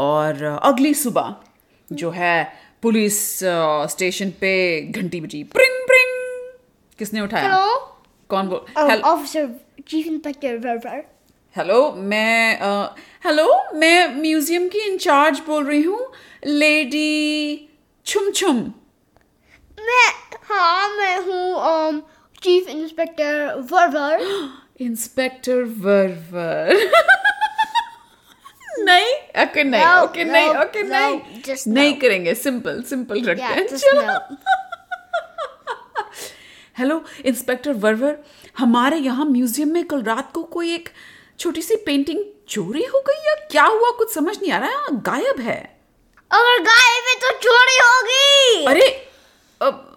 और 0.03 0.43
अगली 0.63 0.93
सुबह 0.93 1.35
जो 1.91 2.09
है 2.11 2.35
पुलिस 2.81 3.17
स्टेशन 3.91 4.29
पे 4.41 4.53
घंटी 4.91 5.21
बजी 5.21 5.43
प्रिंग 5.55 5.81
प्रिंग 5.87 6.13
किसने 6.99 7.21
उठाया? 7.21 7.43
हेलो 7.43 7.75
कौन 8.29 8.47
बोल 8.47 8.65
Um, 8.77 8.89
hello- 8.89 9.03
officer 9.03 9.49
chief 9.87 10.07
inspector 10.07 11.03
hello 11.55 11.79
मैं 11.97 12.59
हेलो 13.25 13.45
मैं 13.73 14.21
म्यूज़ियम 14.21 14.67
की 14.69 14.79
इंचार्ज 14.91 15.39
बोल 15.47 15.65
रही 15.65 15.81
हूँ 15.83 15.99
लेडी 16.45 17.69
छुम 18.05 18.29
छुम 18.31 18.55
मैं 19.77 20.07
हाँ 20.49 20.89
मैं 20.89 21.17
हूँ 21.17 22.01
चीफ 22.45 22.67
इंस्पेक्टर 22.67 23.53
वर्वर 23.71 24.23
इंस्पेक्टर 24.81 25.63
वर्वर 25.85 26.89
नहीं 28.79 29.13
ओके 29.43 29.63
नहीं 29.63 29.85
ओके 29.85 30.23
नहीं 30.23 30.49
ओके 30.49 30.83
नहीं 30.83 31.19
नहीं 31.67 31.93
करेंगे 31.93 32.35
सिंपल 32.35 32.81
सिंपल 32.81 33.23
रखते 33.25 33.43
हैं 33.43 33.67
चलो 33.67 34.35
हेलो 36.77 37.03
इंस्पेक्टर 37.25 37.71
वर्वर 37.71 38.17
हमारे 38.57 38.97
यहाँ 38.97 39.25
म्यूज़ियम 39.25 39.73
में 39.73 39.83
कल 39.83 40.03
रात 40.03 40.31
को 40.33 40.43
कोई 40.43 40.73
एक 40.73 40.89
छोटी 41.39 41.61
सी 41.61 41.75
पेंटिंग 41.75 42.23
चोरी 42.49 42.83
हो 42.85 43.03
गई 43.07 43.17
या 43.27 43.35
क्या 43.51 43.65
हुआ? 43.65 43.89
कुछ 43.89 44.13
समझ 44.13 44.37
नहीं 44.41 44.51
आ 44.51 44.57
रहा 44.57 44.69
है। 44.69 44.97
गायब 45.01 45.39
है। 45.39 45.79
अगर 46.31 46.61
गायब 46.61 47.07
है 47.07 47.15
तो 47.15 47.31
चोरी 47.37 47.77
होगी। 47.77 48.65
अरे 48.65 48.87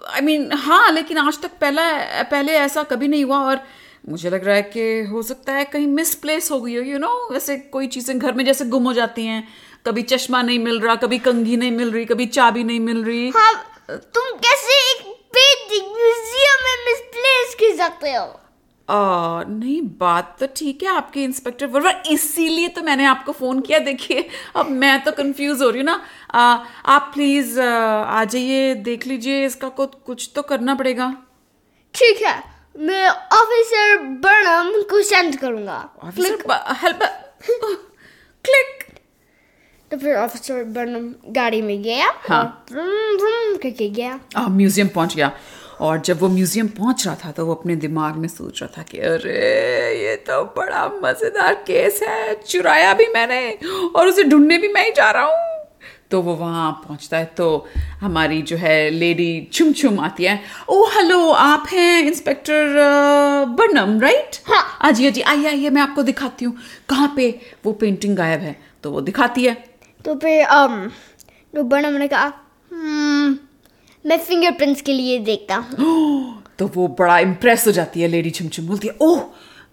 आई 0.08 0.20
मीन 0.20 0.52
हाँ 0.52 0.90
लेकिन 0.92 1.18
आज 1.18 1.40
तक 1.42 1.50
पहला, 1.60 1.82
पहले 2.22 2.52
ऐसा 2.52 2.82
कभी 2.82 3.08
नहीं 3.08 3.24
हुआ 3.24 3.38
और 3.40 3.60
मुझे 4.08 4.30
लग 4.30 4.44
रहा 4.44 4.54
है 4.56 4.62
कि 4.62 5.00
हो 5.04 5.22
सकता 5.22 5.52
है 5.52 5.64
कहीं 5.64 5.86
मिसप्लेस 5.86 6.50
हो 6.50 6.60
गई 6.60 6.76
हो 6.76 6.82
यू 6.82 6.98
नो 6.98 7.34
ऐसे 7.36 7.56
कोई 7.72 7.86
चीज़ें 7.86 8.18
घर 8.18 8.32
में 8.32 8.44
जैसे 8.44 8.64
गुम 8.64 8.84
हो 8.84 8.92
जाती 8.92 9.24
हैं। 9.26 9.46
कभी 9.86 10.02
चश्मा 10.02 10.40
नहीं 10.42 10.58
मिल 10.58 10.80
रहा, 10.80 10.94
कभी 10.94 11.18
कंघी 11.18 11.56
नहीं 11.56 11.70
मिल 11.72 11.90
रही, 11.92 12.04
कभी 12.04 12.26
चाबी 12.26 12.64
नहीं 12.64 12.80
मिल 12.80 13.04
रही। 13.04 13.28
हाँ 13.36 13.52
तुम 13.88 14.36
कैसे 14.38 14.78
एक 14.90 15.06
पेंटिंग 15.34 15.86
म्यूज़ियम 15.92 16.64
में 16.64 16.84
मिसप्लेस 16.86 17.54
कर 17.54 17.76
सकते 17.76 18.12
हो? 18.12 18.26
आ, 18.88 19.42
नहीं 19.44 19.80
बात 19.98 20.36
तो 20.40 20.46
ठीक 20.56 20.82
है 20.82 20.88
आपके 20.88 21.22
इंस्पेक्टर 21.22 21.66
वर्वर 21.66 22.02
इसीलिए 22.10 22.68
तो 22.68 22.82
मैंने 22.82 23.04
आपको 23.04 23.32
फ़ोन 23.32 23.60
किया 23.60 23.78
देखिए 23.78 24.28
अब 24.56 24.68
मैं 24.72 25.02
तो 25.04 25.12
कंफ्यूज 25.12 25.62
हो 25.62 25.68
रही 25.70 25.78
हूँ 25.78 25.86
ना। 25.86 26.00
आ, 26.30 26.64
आप 26.86 27.10
प्लीज़ 27.14 27.60
आ 27.60 28.24
जाइए 28.24 28.74
देख 28.86 29.06
लीजिए 29.06 29.44
इसका 29.46 29.68
को 29.70 29.86
कुछ 29.86 30.30
तो 30.34 30.42
करना 30.44 30.74
पड़ेगा। 30.74 31.12
ठीक 31.94 32.22
है 32.22 32.42
मैं 32.76 33.08
ऑफिसर 33.08 33.96
बर्नम 34.24 34.82
को 34.90 35.02
सेंड 35.02 35.36
करूँगा। 35.36 35.78
हेल्प 36.14 37.02
क्लिक 38.44 38.84
तो 39.90 39.96
फिर 39.98 40.16
ऑफिसर 40.16 40.64
बर्नम 40.72 41.12
गाड़ी 41.32 41.60
में 41.62 41.82
गया 41.82 42.12
हाँ। 42.28 42.64
करके 42.72 43.88
गया। 43.90 44.18
म्यूज़ियम 44.48 44.88
पहुँच 44.88 45.14
गया। 45.14 45.30
और 45.80 46.00
जब 46.00 46.20
वो 46.20 46.28
म्यूज़ियम 46.28 46.68
पहुँच 46.68 47.06
रहा 47.06 47.14
था 47.24 47.30
तो 47.32 47.46
वो 47.46 47.54
अपने 47.54 47.76
दिमाग 47.76 48.16
में 48.16 48.28
सोच 48.28 48.62
रहा 48.62 48.72
था 48.78 48.82
कि 48.82 48.98
अरे 48.98 50.04
ये 50.04 50.16
तो 50.16 50.42
बड़ा 50.56 50.86
मज़ेदार 51.04 51.54
केस 51.66 52.00
है 52.02 52.34
चुराया 52.42 52.94
भी 52.94 53.06
मैंने 53.06 53.58
और 53.96 54.08
उसे 54.08 54.24
ढूँढने 54.24 54.58
भी 54.58 54.68
मैं 54.68 54.84
ही 54.84 54.92
जा 54.92 55.10
रहा 55.10 55.22
हूँ। 55.22 55.46
तो 56.10 56.20
वो 56.22 56.34
वहाँ 56.34 56.70
पहुँचता 56.86 57.16
है 57.16 57.24
तो 57.24 57.68
हमारी 58.00 58.40
जो 58.42 58.56
है 58.56 58.90
लेडी 58.90 59.48
छुम 59.52 59.72
छुम 59.72 59.98
आती 60.00 60.24
है। 60.24 60.40
ओ 60.68 60.84
हेलो 60.86 61.30
आप 61.30 61.66
हैं 61.72 62.02
इंस्पेक्टर 62.02 62.74
बर्नम 63.58 64.00
राइट? 64.00 64.36
हाँ। 64.46 64.64
अजी 64.80 65.06
अजी 65.06 65.20
आइए 65.20 65.46
आइए 65.46 65.70
मैं 65.70 65.82
आपको 65.82 66.02
दिखाती 66.02 66.44
हूँ। 66.44 66.56
कहाँ 66.88 67.12
पे 67.16 67.28
वो 67.64 67.72
पेंटिंग 67.72 68.16
गायब 68.16 68.40
है? 68.40 68.56
तो 68.82 68.90
वो 68.90 69.00
दिखाती 69.00 69.44
है। 69.44 69.54
तो 70.04 70.14
फिर 70.14 70.44
um, 70.46 70.90
तो 71.54 71.62
बर्नम 71.62 71.98
ने 71.98 72.08
कहा 72.08 72.32
"Hmm, 72.72 73.36
मैं 74.04 74.18
फिंगरप्रिंट्स 74.20 74.80
के 74.80 74.92
लिए 74.92 75.18
देखता 75.20 75.56
हूँ 75.56 76.42
तो 76.58 76.66
वो 76.74 76.86
बड़ा 76.98 77.18
इम्प्रेस 77.20 77.66
हो 77.66 77.72
जाती 77.72 78.00
है 78.00 78.08
लेडी 78.08 78.30
छुमछुम 78.30 78.66
बोलती 78.66 78.88
है 78.88 78.94
ओह 79.00 79.22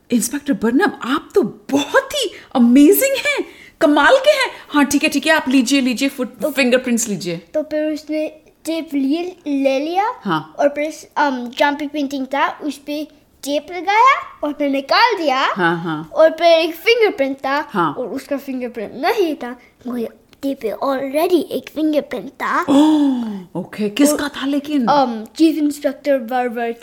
इंस्पेक्टर 0.10 0.54
बर्नम 0.64 0.92
आप 1.06 1.30
तो 1.36 1.42
बहुत 1.72 2.14
ही 2.14 2.30
अमेजिंग 2.56 3.16
हैं 3.26 3.44
कमाल 3.82 4.18
के 4.26 4.32
हैं 4.32 4.50
हाँ 4.70 4.86
ठीक 4.86 5.04
है 5.04 5.10
ठीक 5.10 5.28
है 5.28 5.34
आप 5.34 5.50
लीजिए 5.50 5.82
लीजिए 5.82 6.10
फुट 6.10 6.38
तो, 6.38 6.52
फिंगरप्रिंट्स 6.52 7.08
लीजिए 7.08 7.38
तो 7.54 7.64
फिर 7.64 7.92
उसने 7.94 8.28
टेप 8.66 8.94
लिए 8.94 9.24
ले 9.48 9.80
लिया 9.80 10.14
हाँ। 10.22 10.56
और 10.60 10.70
फिर 10.70 10.92
जहाँ 11.18 11.74
पे 11.74 11.88
पेंटिंग 11.88 12.26
था 12.28 12.48
उस 12.64 12.78
पे 12.86 13.04
टेप 13.44 13.68
लगाया 13.72 14.16
और 14.44 14.54
फिर 14.54 14.70
निकाल 14.72 15.18
दिया 15.18 15.40
हाँ 15.54 15.76
हाँ 15.80 15.98
और 16.14 16.30
फिर 16.32 16.48
एक 16.50 16.76
फिंगरप्रिंट 16.76 17.38
था 17.38 17.60
हाँ। 17.70 17.92
और 17.94 18.08
उसका 18.10 18.38
फिंगरप्रिंट 18.40 18.94
नहीं 19.02 19.36
था 19.36 19.56
वो 19.86 19.98
टेप 20.46 20.62
पे 20.62 20.72
ऑलरेडी 20.72 21.40
एक 21.52 21.70
फिंगरप्रिंट 21.70 22.30
था 22.32 22.62
ओह 22.70 23.60
ओके 23.60 23.90
किसका 23.90 24.28
था 24.28 24.46
लेकिन 24.46 24.86
um, 24.86 25.36
चीफ 25.38 25.58
इंस्पेक्टर 25.58 26.18
वर्वर 26.18 26.76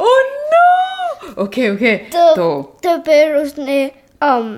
ओह 0.00 0.22
नो 0.52 1.42
ओके 1.42 1.70
ओके 1.70 1.96
तो 1.96 2.34
तो 2.34 2.78
तो 2.84 2.96
फिर 2.98 3.34
उसने 3.34 3.90
um, 4.20 4.48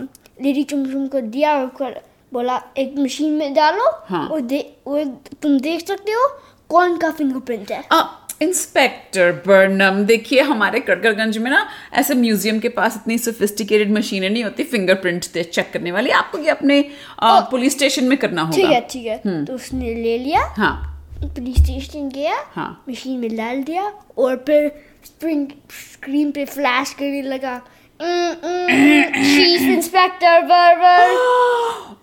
लेडी 0.43 0.63
चुमचुम 0.63 1.07
को 1.07 1.21
दिया 1.21 1.57
और 1.57 2.01
बोला 2.33 2.63
एक 2.79 2.95
मशीन 2.99 3.33
में 3.33 3.55
डालो 3.55 3.91
हाँ। 4.07 4.29
और 4.29 4.41
दे 4.41 4.61
और 4.87 5.05
तुम 5.43 5.59
देख 5.59 5.87
सकते 5.87 6.13
हो 6.13 6.29
कौन 6.69 6.97
का 6.97 7.11
फिंगरप्रिंट 7.11 7.71
है? 7.73 7.85
आ, 7.93 8.01
इंस्पेक्टर 8.41 9.33
बर्नम 9.47 10.03
देखिए 10.05 10.43
हमारे 10.43 10.81
कड़कड़गंज 10.81 11.39
में 11.39 11.51
ना 11.51 11.67
ऐसे 11.93 12.15
म्यूज़ियम 12.15 12.59
के 12.61 12.69
पास 12.71 12.97
इतनी 12.97 13.19
सोफिस्टिकेटेड 13.19 13.91
मशीनें 13.93 14.29
नहीं 14.31 14.45
होती 14.45 14.65
फिंगरप्रिंट 14.65 15.25
चेक 15.25 15.71
करने 15.73 15.93
वाली। 15.93 16.11
आपको 16.13 16.39
ये 16.39 16.51
अपने 16.51 16.85
पुलिस 17.23 17.73
स्टेशन 17.73 18.05
में 18.05 18.17
करना 18.19 18.43
होगा। 18.43 18.57
ठीक 18.57 18.71
है 18.71 18.81
ठीक 18.91 19.07
है। 19.07 19.45
तो 19.45 19.55
उसने 19.55 19.95
ले 19.95 20.17
लिया 20.19 20.45
हाँ। 20.57 20.75
पुलिस 21.17 21.57
स्टेशन 21.57 22.09
गया 22.15 22.37
हाँ। 22.55 22.85
मशीन 22.89 23.19
में 23.19 23.37
डाल 23.37 23.63
दिया 23.63 23.93
और 24.19 24.37
फिर 24.47 24.71
स्प्रिंग 25.05 25.47
स्क्रीन 25.93 26.31
पे 26.31 26.45
फ्लैश 26.47 26.93
करने 26.99 27.23
लगा। 27.23 27.61
चीफ 28.03 29.61
इंस्पेक्टर 29.61 30.43
बर्बर 30.43 31.17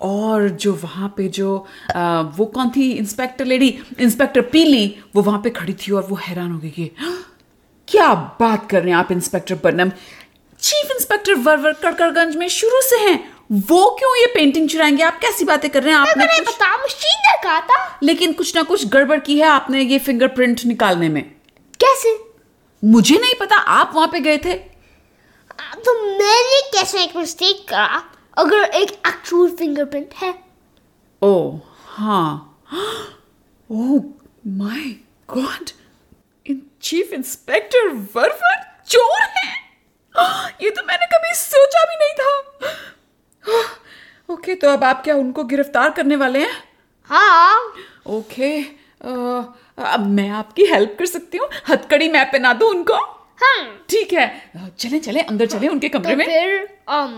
और 0.01 0.49
जो 0.49 0.73
वहाँ 0.73 1.13
पे 1.17 1.27
जो 1.27 1.67
आ, 1.95 2.21
वो 2.21 2.45
कौन 2.45 2.69
थी? 2.69 2.91
इंस्पेक्टर 2.91 3.45
लेडी 3.45 3.79
इंस्पेक्टर 3.99 4.41
पीली 4.41 4.99
वो 5.15 5.21
वहाँ 5.21 5.39
पे 5.39 5.49
खड़ी 5.49 5.73
थी 5.73 5.91
और 5.91 6.03
वो 6.03 6.15
हैरान 6.15 6.51
हो 6.51 6.59
गई 6.59 6.69
कि 6.69 6.91
क्या 7.87 8.13
बात 8.13 8.69
कर 8.69 8.81
रहे 8.81 8.89
हैं 8.89 8.97
आप 8.97 9.11
inspector 9.11 9.55
Burnham 9.55 9.89
chief 10.61 10.91
inspector 10.91 11.33
Verver 11.33 11.73
Kadkadganj 11.73 12.35
में 12.35 12.47
शुरू 12.47 12.81
से 12.81 12.95
हैं। 12.95 13.31
वो 13.51 13.95
क्यों 13.99 14.15
ये 14.15 14.25
पेंटिंग 14.25 14.69
चुराएँगे? 14.69 15.03
आप 15.03 15.19
कैसी 15.19 15.45
बातें 15.45 15.71
कर 15.71 15.83
रहे 15.83 15.93
हैं? 15.93 15.99
आपने 15.99 16.25
कुछ 16.25 16.55
पता 16.55 16.83
मशीन 16.83 17.19
ने 17.25 17.43
कहा 17.43 17.59
था। 17.61 17.99
लेकिन 18.03 18.33
कुछ 18.33 18.55
ना 18.55 18.63
कुछ 18.63 18.87
गड़बड़ 18.87 19.19
की 19.19 19.37
है 19.37 19.45
आपने 19.45 19.81
ये 19.81 19.99
फिंगरप्रिंट 19.99 20.65
निकालने 20.65 21.09
में। 21.09 21.23
कैसे? 21.79 22.19
मुझे 22.85 23.17
नहीं 23.17 23.33
पता 23.39 23.55
आप 23.55 23.91
वहाँ 23.95 24.07
पे 24.07 24.19
गए 24.19 24.37
थे। 24.37 24.76
तो 25.85 25.93
मैंने 26.01 26.61
कैसे 26.71 27.03
एक 27.03 27.15
मिस्टेक 27.15 27.67
करा 27.69 28.03
अगर 28.37 28.63
एक 28.75 28.91
एक्चुअल 29.07 29.49
फिंगरप्रिंट 29.55 30.13
है? 30.13 30.33
ओ 31.21 31.57
हाँ। 31.85 32.63
ओ 33.69 33.99
माय 34.47 34.83
गॉड 35.29 35.69
इन 36.45 36.61
चीफ 36.81 37.13
इंस्पेक्टर 37.13 37.87
वर्वर 38.15 38.63
चोर 38.87 39.21
है। 39.37 39.55
ये 40.63 40.69
तो 40.69 40.83
मैंने 40.87 41.05
कभी 41.05 41.33
सोचा 41.35 41.83
भी 41.85 41.95
नहीं 41.95 42.13
था। 42.19 43.63
ओके 44.33 44.55
तो 44.55 44.69
अब 44.69 44.83
आप 44.83 45.03
क्या 45.03 45.15
उनको 45.15 45.43
गिरफ़्तार 45.43 45.89
करने 45.89 46.15
वाले 46.15 46.39
हैं? 46.39 46.63
हाँ। 47.09 47.73
ओके 48.07 48.57
अब 49.93 50.05
मैं 50.07 50.29
आपकी 50.29 50.65
हेल्प 50.65 50.95
कर 50.99 51.05
सकती 51.05 51.37
हूँ? 51.37 51.49
हथकड़ी 51.69 52.09
मैं 52.09 52.25
पहना 52.31 52.53
दूँ 52.53 52.69
उनको? 52.69 52.95
हाँ। 53.39 53.85
ठीक 53.89 54.13
है। 54.13 54.27
चलें 54.79 54.99
चलें 54.99 55.23
अंदर 55.23 55.45
चलें 55.45 55.67
उनके 55.69 55.89
कमरे 55.89 56.11
तो 56.11 56.17
में। 56.17 56.25
फिर 56.25 56.67
um 56.95 57.13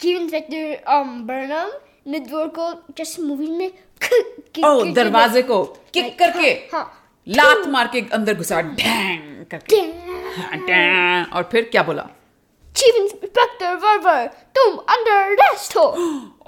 चीफ 0.00 0.20
इंस्पेक्टर 0.20 1.04
बर्नम 1.26 1.70
ने 2.12 2.18
डोर 2.20 2.48
को 2.58 2.72
जैसे 2.96 3.22
मूवी 3.22 3.46
में 3.48 3.70
ओ 4.64 4.84
दरवाजे 4.94 5.42
को 5.42 5.62
किक 5.94 6.18
करके 6.18 6.50
हाँ, 6.72 6.82
हाँ। 6.82 7.24
लात 7.26 7.66
मार 7.68 7.88
के 7.92 8.00
अंदर 8.12 8.34
घुसा 8.34 8.60
ढैंग 8.62 9.44
करके। 9.50 9.76
हाँ, 9.76 11.24
और 11.32 11.48
फिर 11.52 11.68
क्या 11.72 11.82
बोला? 11.82 12.08
चीफ 12.76 12.94
इंस्पेक्टर 12.96 13.74
वर्वर 13.76 14.26
तुम 14.58 14.76
अंडर 14.94 15.12
अरेस्ट 15.12 15.76
हो। 15.76 15.82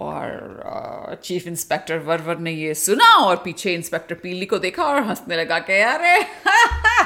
और 0.06 1.20
चीफ 1.24 1.46
इंस्पेक्टर 1.46 1.98
वर्वर 2.06 2.38
ने 2.38 2.52
ये 2.52 2.74
सुना 2.74 3.14
और 3.24 3.36
पीछे 3.44 3.74
इंस्पेक्टर 3.74 4.14
पीली 4.22 4.46
को 4.46 4.58
देखा 4.58 4.84
और 4.84 5.02
हंसने 5.08 5.36
लगा 5.36 5.58
के 5.68 5.80
अरे 5.82 6.18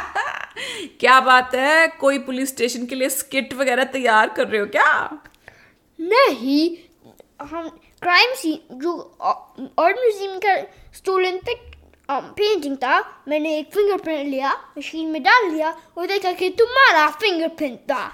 क्या 1.01 1.19
बात 1.21 1.55
है? 1.55 1.87
कोई 2.01 2.19
पुलिस 2.21 2.49
स्टेशन 2.49 2.87
के 2.87 2.95
लिए 2.95 3.09
स्किट 3.11 3.55
वगैरह 3.55 3.85
तैयार 3.93 4.29
कर 4.37 4.47
रहे 4.49 4.61
हो 4.61 4.67
क्या? 4.69 5.23
नहीं 5.99 6.77
हम 7.43 7.69
क्राइम 8.03 8.35
सीन 8.37 8.79
जो 8.79 8.93
आर्ट 9.23 9.97
म्यूज़ियम 9.99 10.39
का 10.39 10.57
स्टोलन 10.97 11.37
पिक 11.47 11.67
पेंटिंग 12.11 12.77
था 12.77 12.99
मैंने 13.29 13.57
एक 13.59 13.73
फिंगरप्रिंट 13.75 14.29
लिया 14.29 14.53
मशीन 14.79 15.09
में 15.09 15.23
डाल 15.23 15.51
दिया 15.51 15.75
और 15.99 16.07
देखा 16.07 16.33
कि 16.33 16.49
तुम्हारा 16.59 17.07
फिंगरप्रिंट 17.21 17.79
था। 17.91 18.11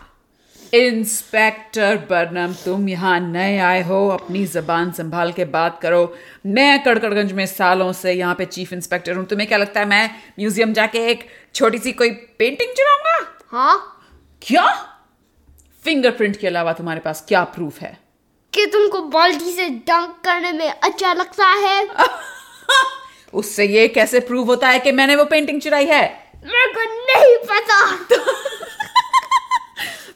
इंस्पेक्टर 0.72 1.96
बर्नम 2.10 2.52
तुम 2.64 2.88
यहाँ 2.88 3.18
नए 3.20 3.58
आए 3.60 3.82
हो 3.82 4.06
अपनी 4.08 4.44
जबान 4.46 4.90
संभाल 4.92 5.32
के 5.32 5.44
बात 5.46 5.78
करो। 5.82 6.14
मैं 6.46 6.82
कड़कड़गंज 6.84 7.32
में 7.32 7.44
सालों 7.46 7.92
से 7.92 8.12
यहाँ 8.12 8.34
पे 8.34 8.44
चीफ 8.46 8.72
इंस्पेक्टर 8.72 9.16
हूँ। 9.16 9.24
तुम्हें 9.26 9.48
क्या 9.48 9.58
लगता 9.58 9.80
है 9.80 9.86
मैं 9.86 10.10
म्यूज़ियम 10.38 10.72
जाके 10.72 11.06
एक 11.10 11.26
छोटी 11.54 11.78
सी 11.78 11.92
कोई 11.92 12.10
पेंटिंग 12.10 12.70
चुराऊँगा? 12.72 13.38
हाँ। 13.48 14.06
क्या? 14.42 14.96
फिंगरप्रिंट 15.84 16.36
के 16.36 16.46
अलावा 16.46 16.72
तुम्हारे 16.72 17.00
पास 17.00 17.24
क्या 17.28 17.44
प्रूफ 17.44 17.78
है? 17.80 17.98
कि 18.54 18.66
तुमको 18.66 19.00
बाल्टी 19.00 19.52
से 19.52 19.68
डंक 19.68 20.20
करने 20.24 20.52
में 20.52 20.70
अच्छा 20.70 21.12
लगता 21.12 21.46
है। 21.46 21.88
उससे 23.34 23.66
ये 23.66 23.88
कैसे 23.88 24.20
प्रूव 24.20 24.46
होता 24.46 24.68
है 24.68 24.78
कि 24.78 24.92
मैंने 24.92 25.16
वो 25.16 25.24
पेंटिंग 25.24 25.60
चुराई 25.60 25.86
है? 25.86 26.32
मेरे 26.46 26.72
को 26.72 26.80
नहीं 26.82 27.36
पता। 27.36 27.96
तो 28.16 28.16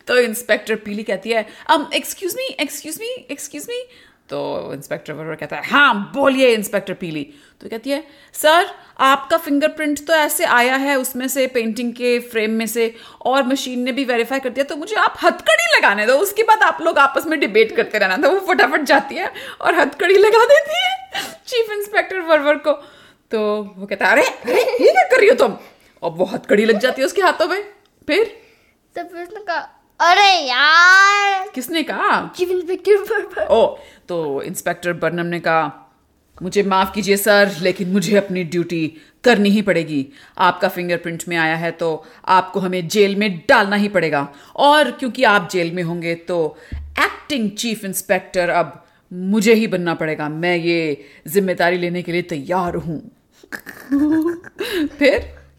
तो 0.07 0.19
इंस्पेक्टर 0.19 0.75
पीली 0.75 1.03
कहती 1.03 1.31
है 1.31 1.49
excuse 1.95 2.35
me 2.37 2.45
excuse 2.45 2.99
me 3.01 3.07
excuse 3.07 3.67
me 3.69 3.89
तो 4.31 4.73
इंस्पेक्टर 4.75 5.13
वर्वर 5.13 5.35
कहता 5.35 5.57
है 5.57 5.63
हाँ 5.67 6.11
बोलिए 6.15 6.49
इंस्पेक्टर 6.55 6.95
पीली। 6.95 7.23
तो 7.61 7.69
कहती 7.69 7.91
है, 7.91 8.03
सर, 8.35 8.71
आपका 9.01 9.37
फिंगरप्रिंट 9.37 10.07
तो 10.07 10.13
ऐसे 10.13 10.45
आया 10.47 10.77
है, 10.77 10.97
उसमें 10.97 11.27
से 11.29 11.47
पेंटिंग 11.47 11.93
के 11.93 12.19
फ्रेम 12.21 12.51
में 12.51 12.67
से, 12.67 12.95
और 13.23 13.43
मशीन 13.43 13.81
ने 13.81 13.93
भी 13.93 14.05
वेरीफाई 14.05 14.41
कर 14.41 14.51
दिया 14.51 14.65
तो 14.65 14.77
मुझे 14.77 14.97
आप 14.97 15.15
हथकड़ी 15.25 15.77
लगाने 15.77 16.07
दो, 16.07 16.17
उसके 16.19 16.43
बाद 16.43 16.63
आप 16.63 16.83
लोग 16.83 16.99
आपस 16.99 17.27
में 17.27 17.39
डिबेट 17.41 17.75
करते 17.77 17.99
रहना। 17.99 18.17
था 18.17 18.29
वो 18.29 18.39
फटाफट 18.49 18.83
जाती 18.83 19.15
है 19.15 19.33
और 19.61 19.75
हथकड़ी 19.75 20.17
लगा 20.17 20.45
देती 20.45 20.79
है 20.79 21.23
चीफ 21.47 21.73
इंस्पेक्टर 21.73 22.21
वर्वर 22.21 22.57
को। 22.59 22.73
तो 23.33 23.41
वो 23.77 23.87
कहता 23.87 24.07
है, 24.07 24.13
अरे 24.13 24.61
ये 24.61 24.93
क्या 24.93 25.09
कर 25.09 25.19
रही 25.19 25.29
हो 25.29 25.35
तुम? 25.37 25.57
और 26.03 26.11
वो 26.11 26.25
हथकड़ी 26.25 26.65
लग 26.65 26.79
जाती 26.79 27.03
है 27.03 27.07
उसके 27.07 27.23
हाथों 27.23 27.49
में, 27.49 27.63
फिर? 28.09 28.25
तो 28.97 29.03
फिर 29.05 29.23
उसने 29.23 29.41
कहा 29.41 29.59
अरे 30.01 30.27
यार। 30.49 31.49
किसने 31.55 31.83
कहा? 31.83 32.21
ओ 33.51 33.67
तो 34.09 34.43
इंस्पेक्टर 34.43 34.93
बर्नम 34.93 35.27
ने 35.27 35.41
कहा 35.41 35.85
मुझे 36.43 36.63
माफ़ 36.63 36.93
कीजिए 36.95 37.17
सर 37.17 37.55
लेकिन 37.63 37.89
मुझे 37.89 38.17
अपनी 38.17 38.45
ड्यूटी 38.45 38.87
करनी 39.25 39.49
ही 39.51 39.63
पड़ेगी। 39.63 40.07
आपका 40.39 40.69
फिंगरप्रिंट 40.69 41.25
में 41.29 41.37
आया 41.37 41.57
है 41.57 41.71
तो 41.71 41.89
आपको 42.29 42.61
हमें 42.61 42.89
जेल 42.89 43.17
में 43.17 43.39
डालना 43.49 43.77
ही 43.77 43.89
पड़ेगा। 43.89 44.27
और 44.57 44.91
क्योंकि 44.91 45.25
आप 45.25 45.49
जेल 45.53 45.73
में 45.75 45.83
होंगे 45.83 46.15
तो 46.29 46.57
एक्टिंग 46.75 47.51
चीफ 47.51 47.85
इंस्पेक्टर 47.85 48.49
अब 48.51 48.85
मुझे 49.13 49.55
ही 49.55 49.67
बनना 49.67 49.95
पड़ेगा। 49.95 50.29
मैं 50.29 50.57
ये 50.57 51.05
ज़िम्मेदारी 51.29 51.79
लेने 51.79 52.03
के 52.03 52.13
लिए 52.13 52.23
तैयार 52.23 52.75
हूँ। 52.77 53.01
फिर? 54.99 55.19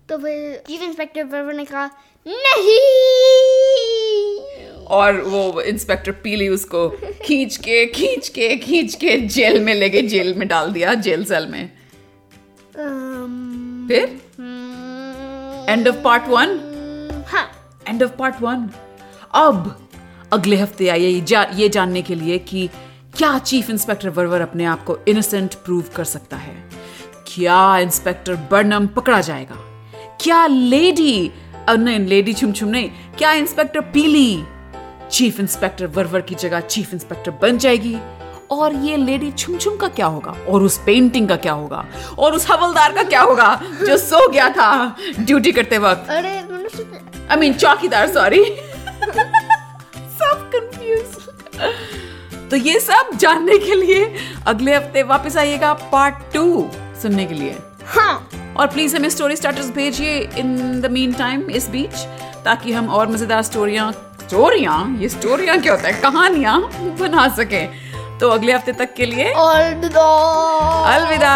तो 0.10 0.18
फिर 0.18 0.64
चीफ 0.68 0.82
इंस्पेक्टर 0.82 1.24
वर्वर 1.24 1.54
ने 1.54 1.66
कहा 1.66 1.90
नहीं। 2.28 2.80
और 4.86 5.22
वो 5.22 5.62
इंस्पेक्टर 5.62 6.12
पीली 6.12 6.50
उसको 6.50 6.90
खींच 7.26 7.58
के 7.58 7.86
खींच 7.86 8.28
के 8.28 8.58
खींच 8.58 8.96
के 8.96 9.18
जेल 9.18 9.64
में 9.64 9.76
ले 9.76 9.90
गए 9.90 10.02
जेल 10.02 10.34
में 10.34 10.48
डाल 10.48 10.72
दिया 10.72 10.94
जेल 10.94 11.26
सेल 11.26 11.48
में। 11.48 11.72
Um, 12.70 13.88
फिर? 13.88 14.22
एंड 15.70 15.88
ऑफ़ 15.88 15.96
पार्ट 15.96 16.24
वन 16.28 16.60
हाँ। 17.28 17.76
एंड 17.88 18.04
ऑफ़ 18.04 18.12
पार्ट 18.12 18.36
वन 18.42 18.70
अब 19.36 19.90
अगले 20.34 20.56
हफ़्ते 20.56 20.88
आइए 20.88 21.08
ये, 21.08 21.22
जा, 21.22 21.52
ये 21.54 21.70
जानने 21.70 22.02
के 22.02 22.16
लिए 22.16 22.38
कि 22.38 22.70
क्या 23.18 23.40
चीफ 23.40 23.70
इंस्पेक्टर 23.70 24.10
वर्वर 24.10 24.42
अपने 24.42 24.66
आप 24.66 24.84
को 24.84 24.98
इनोसेंट 25.08 25.54
प्रूव 25.54 25.84
कर 25.96 26.04
सकता 26.04 26.38
है। 26.38 26.70
क्या 27.28 27.78
इंस्पेक्टर 27.78 28.36
बर्नम 28.36 28.88
पकड़ा 28.88 29.22
जाएगा? 29.22 29.56
क्या 30.22 30.48
लेडी 30.48 31.32
नहीं 31.78 32.00
लेडी 32.00 32.34
छुम 32.34 32.52
छुम 32.52 32.70
नहीं। 32.70 32.90
क्या 33.18 33.32
इंस्पेक्टर 33.32 33.80
पीली? 33.80 34.44
चीफ 35.12 35.40
इंस्पेक्टर 35.40 35.88
वर्वर 35.88 36.22
की 36.22 36.36
जगह 36.36 36.60
चीफ 36.60 36.94
इंस्पेक्टर 36.94 37.32
बन 37.32 37.58
जाएगी। 37.58 37.98
और 38.52 38.74
ये 38.76 38.98
लेडी 38.98 39.32
छुम 39.32 39.58
छुम 39.58 39.76
का 39.78 39.88
क्या 39.88 40.06
होगा? 40.06 40.32
और 40.50 40.64
उस 40.64 40.78
पेंटिंग 40.86 41.28
का 41.30 41.36
क्या 41.36 41.54
होगा? 41.54 41.86
और 42.20 42.34
उस 42.34 42.50
हवलदार 42.52 42.94
का 42.94 43.04
क्या 43.04 43.22
होगा 43.22 43.62
जो 43.88 43.98
सो 43.98 44.28
गया 44.30 44.50
था 44.50 44.96
ड्यूटी 45.20 45.52
करते 45.52 45.78
वक्त? 45.78 46.10
अरे 46.10 46.38
आई 47.30 47.38
मीन 47.38 47.54
चौकीदार 47.54 48.08
सॉरी 48.08 48.44
सब 49.04 50.50
कंफ्यूज 50.56 52.50
तो 52.50 52.56
ये 52.56 52.80
सब 52.80 53.10
जानने 53.16 53.58
के 53.58 53.76
लिए 53.76 54.14
अगले 54.48 54.76
हफ़्ते 54.76 55.04
वापस 55.04 55.38
आइएगा 55.38 55.74
पार्ट 55.92 56.34
टू 56.34 56.70
सुनने 57.02 57.26
के 57.26 57.34
लिए। 57.34 57.58
हाँ। 57.86 58.29
और 58.60 58.68
प्लीज़ 58.68 58.96
हमें 58.98 59.10
स्टोरी 59.10 59.36
स्टार्टर्स 59.36 59.70
भेजिए 59.70 60.18
इन 60.38 60.82
द 60.82 60.86
मीन 60.92 61.14
टाइम 61.14 61.50
इस 61.50 61.70
बीच 61.70 61.94
ताकि 62.46 62.72
हम 62.72 62.90
और 62.90 63.08
मज़ेदार 63.08 63.42
स्टोरियाँ 63.42 63.92
स्टोरियाँ 64.22 64.98
ये 65.00 65.10
स्टोरियाँ 65.10 65.58
क्या 65.62 65.74
होता 65.74 65.88
है? 65.88 65.94
कहानियाँ 66.02 66.60
बना 67.00 67.28
सके। 67.36 67.66
तो 68.20 68.30
अगले 68.30 68.54
हफ़्ते 68.54 68.74
तक 68.74 68.94
के 68.94 69.06
लिए 69.06 69.32
अलविदा। 69.34 70.08
अलविदा। 70.96 71.36